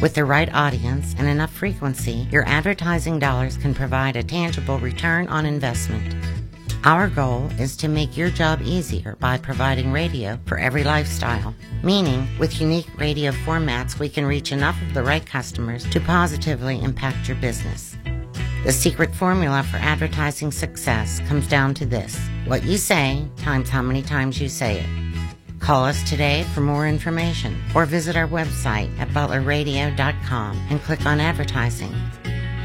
[0.03, 5.29] With the right audience and enough frequency, your advertising dollars can provide a tangible return
[5.29, 6.13] on investment.
[6.83, 11.55] Our goal is to make your job easier by providing radio for every lifestyle.
[11.85, 16.83] Meaning, with unique radio formats, we can reach enough of the right customers to positively
[16.83, 17.97] impact your business.
[18.65, 23.83] The secret formula for advertising success comes down to this what you say times how
[23.83, 24.87] many times you say it.
[25.61, 31.19] Call us today for more information or visit our website at butlerradio.com and click on
[31.21, 31.93] advertising.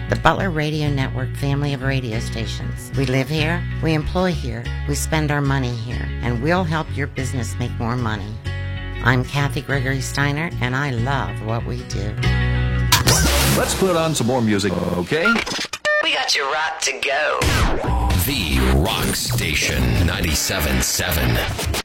[0.10, 2.92] The Butler Radio Network family of radio stations.
[2.98, 7.08] We live here, we employ here, we spend our money here, and we'll help your
[7.08, 8.36] business make more money.
[9.04, 12.14] I'm Kathy Gregory Steiner, and I love what we do.
[13.58, 15.26] Let's put on some more music, okay?
[16.14, 17.40] Got you rock to go.
[18.26, 21.81] The Rock Station 97.7.